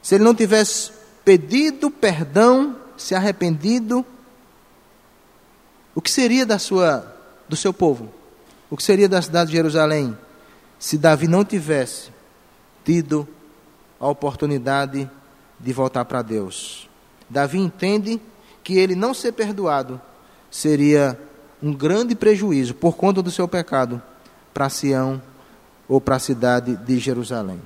se 0.01 0.15
ele 0.15 0.25
não 0.25 0.35
tivesse 0.35 0.91
pedido 1.23 1.89
perdão, 1.89 2.75
se 2.97 3.15
arrependido, 3.15 4.05
o 5.95 6.01
que 6.01 6.11
seria 6.11 6.45
da 6.45 6.59
sua, 6.59 7.09
do 7.47 7.55
seu 7.55 7.71
povo? 7.71 8.13
O 8.69 8.75
que 8.75 8.83
seria 8.83 9.07
da 9.07 9.21
cidade 9.21 9.51
de 9.51 9.55
Jerusalém 9.55 10.17
se 10.77 10.97
Davi 10.97 11.25
não 11.29 11.45
tivesse 11.45 12.11
tido 12.83 13.25
a 13.97 14.09
oportunidade 14.09 15.09
de 15.57 15.71
voltar 15.71 16.03
para 16.03 16.21
Deus? 16.21 16.89
Davi 17.29 17.59
entende 17.59 18.19
que 18.61 18.77
ele 18.77 18.93
não 18.93 19.13
ser 19.13 19.31
perdoado 19.31 20.01
seria 20.49 21.19
um 21.61 21.73
grande 21.73 22.15
prejuízo 22.15 22.73
por 22.73 22.95
conta 22.95 23.21
do 23.21 23.29
seu 23.29 23.47
pecado 23.47 24.01
para 24.53 24.69
Sião 24.69 25.21
ou 25.87 26.01
para 26.01 26.15
a 26.15 26.19
cidade 26.19 26.75
de 26.75 26.97
Jerusalém. 26.99 27.61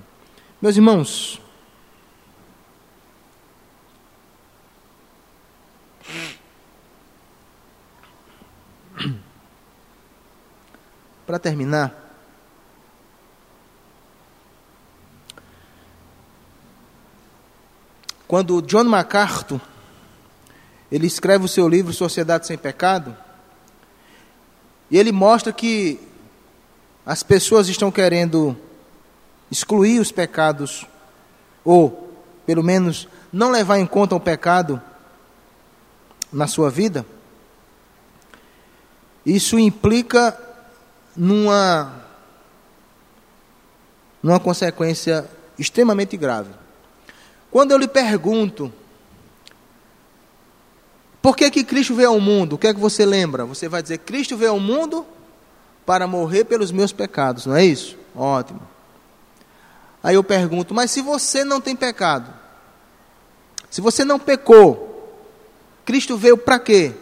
Meus 0.62 0.76
irmãos, 0.76 1.42
para 11.26 11.40
terminar, 11.40 12.04
quando 18.28 18.62
John 18.62 18.86
MacArthur 18.86 19.62
ele 20.94 21.08
escreve 21.08 21.44
o 21.44 21.48
seu 21.48 21.68
livro 21.68 21.92
Sociedade 21.92 22.46
Sem 22.46 22.56
Pecado, 22.56 23.18
e 24.92 24.98
ele 25.00 25.12
mostra 25.12 25.52
que 25.52 26.00
as 27.04 27.24
pessoas 27.24 27.68
estão 27.68 27.92
querendo 27.92 28.56
excluir 29.50 30.00
os 30.00 30.12
pecados, 30.12 30.86
ou, 31.66 32.14
pelo 32.46 32.62
menos, 32.62 33.08
não 33.32 33.50
levar 33.50 33.80
em 33.80 33.88
conta 33.88 34.14
o 34.14 34.20
pecado 34.20 34.80
na 36.32 36.46
sua 36.46 36.70
vida. 36.70 37.04
Isso 39.26 39.58
implica 39.58 40.40
numa, 41.18 42.04
numa 44.22 44.40
consequência 44.40 45.28
extremamente 45.58 46.16
grave. 46.16 46.52
Quando 47.50 47.72
eu 47.72 47.80
lhe 47.80 47.88
pergunto 47.88 48.72
por 51.24 51.38
que, 51.38 51.50
que 51.50 51.64
Cristo 51.64 51.96
veio 51.96 52.10
ao 52.10 52.20
mundo? 52.20 52.56
O 52.56 52.58
que 52.58 52.68
é 52.68 52.74
que 52.74 52.80
você 52.82 53.06
lembra? 53.06 53.46
Você 53.46 53.70
vai 53.70 53.82
dizer: 53.82 54.00
Cristo 54.00 54.36
veio 54.36 54.52
ao 54.52 54.60
mundo 54.60 55.06
para 55.86 56.06
morrer 56.06 56.44
pelos 56.44 56.70
meus 56.70 56.92
pecados, 56.92 57.46
não 57.46 57.56
é 57.56 57.64
isso? 57.64 57.98
Ótimo. 58.14 58.60
Aí 60.04 60.16
eu 60.16 60.24
pergunto: 60.24 60.74
mas 60.74 60.92
se 60.92 61.00
você 61.02 61.46
não 61.46 61.62
tem 61.62 61.78
pecado, 61.78 62.30
se 63.70 63.80
você 63.80 64.04
não 64.04 64.20
pecou, 64.20 65.18
Cristo 65.86 66.18
veio 66.18 66.38
para 66.38 66.60
quê? 66.60 66.94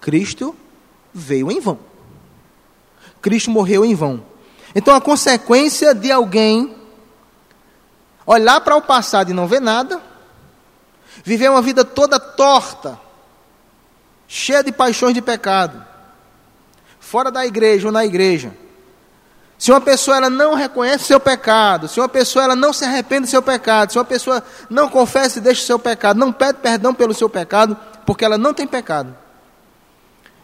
Cristo 0.00 0.56
veio 1.12 1.52
em 1.52 1.60
vão. 1.60 1.78
Cristo 3.20 3.50
morreu 3.50 3.84
em 3.84 3.94
vão. 3.94 4.24
Então 4.74 4.94
a 4.94 5.00
consequência 5.00 5.94
de 5.94 6.10
alguém 6.10 6.74
olhar 8.24 8.62
para 8.62 8.76
o 8.76 8.80
passado 8.80 9.30
e 9.30 9.34
não 9.34 9.46
ver 9.46 9.60
nada 9.60 10.07
viver 11.24 11.50
uma 11.50 11.62
vida 11.62 11.84
toda 11.84 12.18
torta, 12.18 12.98
cheia 14.26 14.62
de 14.62 14.72
paixões 14.72 15.14
de 15.14 15.22
pecado, 15.22 15.84
fora 17.00 17.30
da 17.30 17.46
igreja 17.46 17.88
ou 17.88 17.92
na 17.92 18.04
igreja. 18.04 18.52
Se 19.58 19.72
uma 19.72 19.80
pessoa 19.80 20.16
ela 20.16 20.30
não 20.30 20.54
reconhece 20.54 21.04
seu 21.04 21.18
pecado, 21.18 21.88
se 21.88 21.98
uma 21.98 22.08
pessoa 22.08 22.44
ela 22.44 22.54
não 22.54 22.72
se 22.72 22.84
arrepende 22.84 23.22
do 23.22 23.26
seu 23.26 23.42
pecado, 23.42 23.90
se 23.90 23.98
uma 23.98 24.04
pessoa 24.04 24.42
não 24.70 24.88
confessa 24.88 25.38
e 25.38 25.42
deixa 25.42 25.62
o 25.62 25.66
seu 25.66 25.78
pecado, 25.78 26.18
não 26.18 26.32
pede 26.32 26.60
perdão 26.60 26.94
pelo 26.94 27.12
seu 27.12 27.28
pecado, 27.28 27.76
porque 28.06 28.24
ela 28.24 28.38
não 28.38 28.54
tem 28.54 28.66
pecado. 28.66 29.16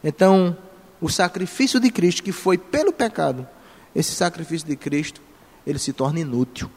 Então, 0.02 0.56
o 1.00 1.08
sacrifício 1.08 1.78
de 1.78 1.90
Cristo, 1.90 2.22
que 2.24 2.32
foi 2.32 2.58
pelo 2.58 2.92
pecado, 2.92 3.46
esse 3.94 4.12
sacrifício 4.12 4.66
de 4.66 4.74
Cristo, 4.74 5.20
ele 5.64 5.78
se 5.78 5.92
torna 5.92 6.18
inútil. 6.18 6.70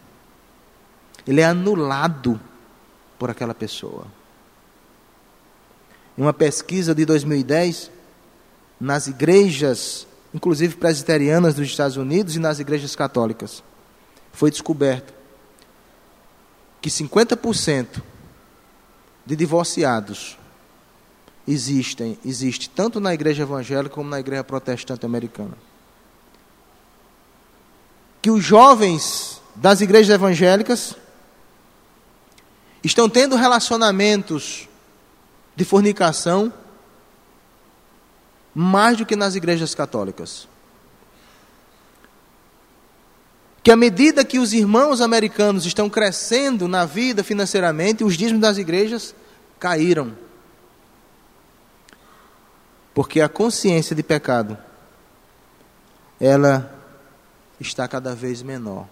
ele 1.25 1.41
é 1.41 1.45
anulado 1.45 2.39
por 3.17 3.29
aquela 3.29 3.53
pessoa. 3.53 4.05
Em 6.17 6.21
uma 6.21 6.33
pesquisa 6.33 6.95
de 6.95 7.05
2010, 7.05 7.91
nas 8.79 9.07
igrejas, 9.07 10.07
inclusive 10.33 10.75
presbiterianas 10.75 11.55
dos 11.55 11.67
Estados 11.67 11.97
Unidos 11.97 12.35
e 12.35 12.39
nas 12.39 12.59
igrejas 12.59 12.95
católicas, 12.95 13.63
foi 14.31 14.51
descoberto 14.51 15.13
que 16.81 16.89
50% 16.89 18.01
de 19.25 19.35
divorciados 19.35 20.37
existem, 21.47 22.17
existe 22.25 22.69
tanto 22.69 22.99
na 22.99 23.13
igreja 23.13 23.43
evangélica 23.43 23.95
como 23.95 24.09
na 24.09 24.19
igreja 24.19 24.43
protestante 24.43 25.05
americana. 25.05 25.57
Que 28.21 28.29
os 28.29 28.43
jovens 28.43 29.41
das 29.55 29.81
igrejas 29.81 30.13
evangélicas 30.13 30.95
estão 32.83 33.09
tendo 33.09 33.35
relacionamentos 33.35 34.67
de 35.55 35.65
fornicação 35.65 36.53
mais 38.53 38.97
do 38.97 39.05
que 39.05 39.15
nas 39.15 39.35
igrejas 39.35 39.75
católicas. 39.75 40.47
Que 43.61 43.71
à 43.71 43.75
medida 43.75 44.23
que 44.23 44.39
os 44.39 44.53
irmãos 44.53 45.01
americanos 45.01 45.65
estão 45.65 45.89
crescendo 45.89 46.67
na 46.67 46.85
vida 46.85 47.23
financeiramente, 47.23 48.03
os 48.03 48.15
dízimos 48.15 48.41
das 48.41 48.57
igrejas 48.57 49.13
caíram. 49.59 50.17
Porque 52.93 53.19
a 53.19 53.27
consciência 53.27 53.95
de 53.95 54.01
pecado 54.01 54.57
ela 56.19 56.73
está 57.59 57.87
cada 57.87 58.15
vez 58.15 58.41
menor. 58.41 58.87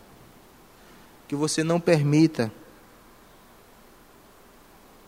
Que 1.28 1.36
você 1.36 1.64
não 1.64 1.80
permita 1.80 2.52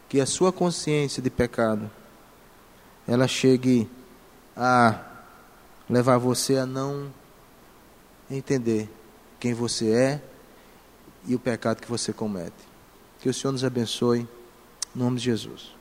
que 0.09 0.21
a 0.21 0.25
sua 0.25 0.51
consciência 0.51 1.21
de 1.21 1.29
pecado 1.29 1.89
ela 3.07 3.27
chegue 3.27 3.89
a 4.55 4.99
levar 5.89 6.17
você 6.17 6.57
a 6.57 6.65
não 6.65 7.13
entender 8.29 8.89
quem 9.39 9.53
você 9.53 9.91
é 9.91 10.21
e 11.25 11.35
o 11.35 11.39
pecado 11.39 11.81
que 11.81 11.89
você 11.89 12.11
comete. 12.11 12.55
Que 13.19 13.29
o 13.29 13.33
Senhor 13.33 13.51
nos 13.51 13.63
abençoe, 13.63 14.27
em 14.95 14.99
nome 14.99 15.17
de 15.17 15.25
Jesus. 15.25 15.76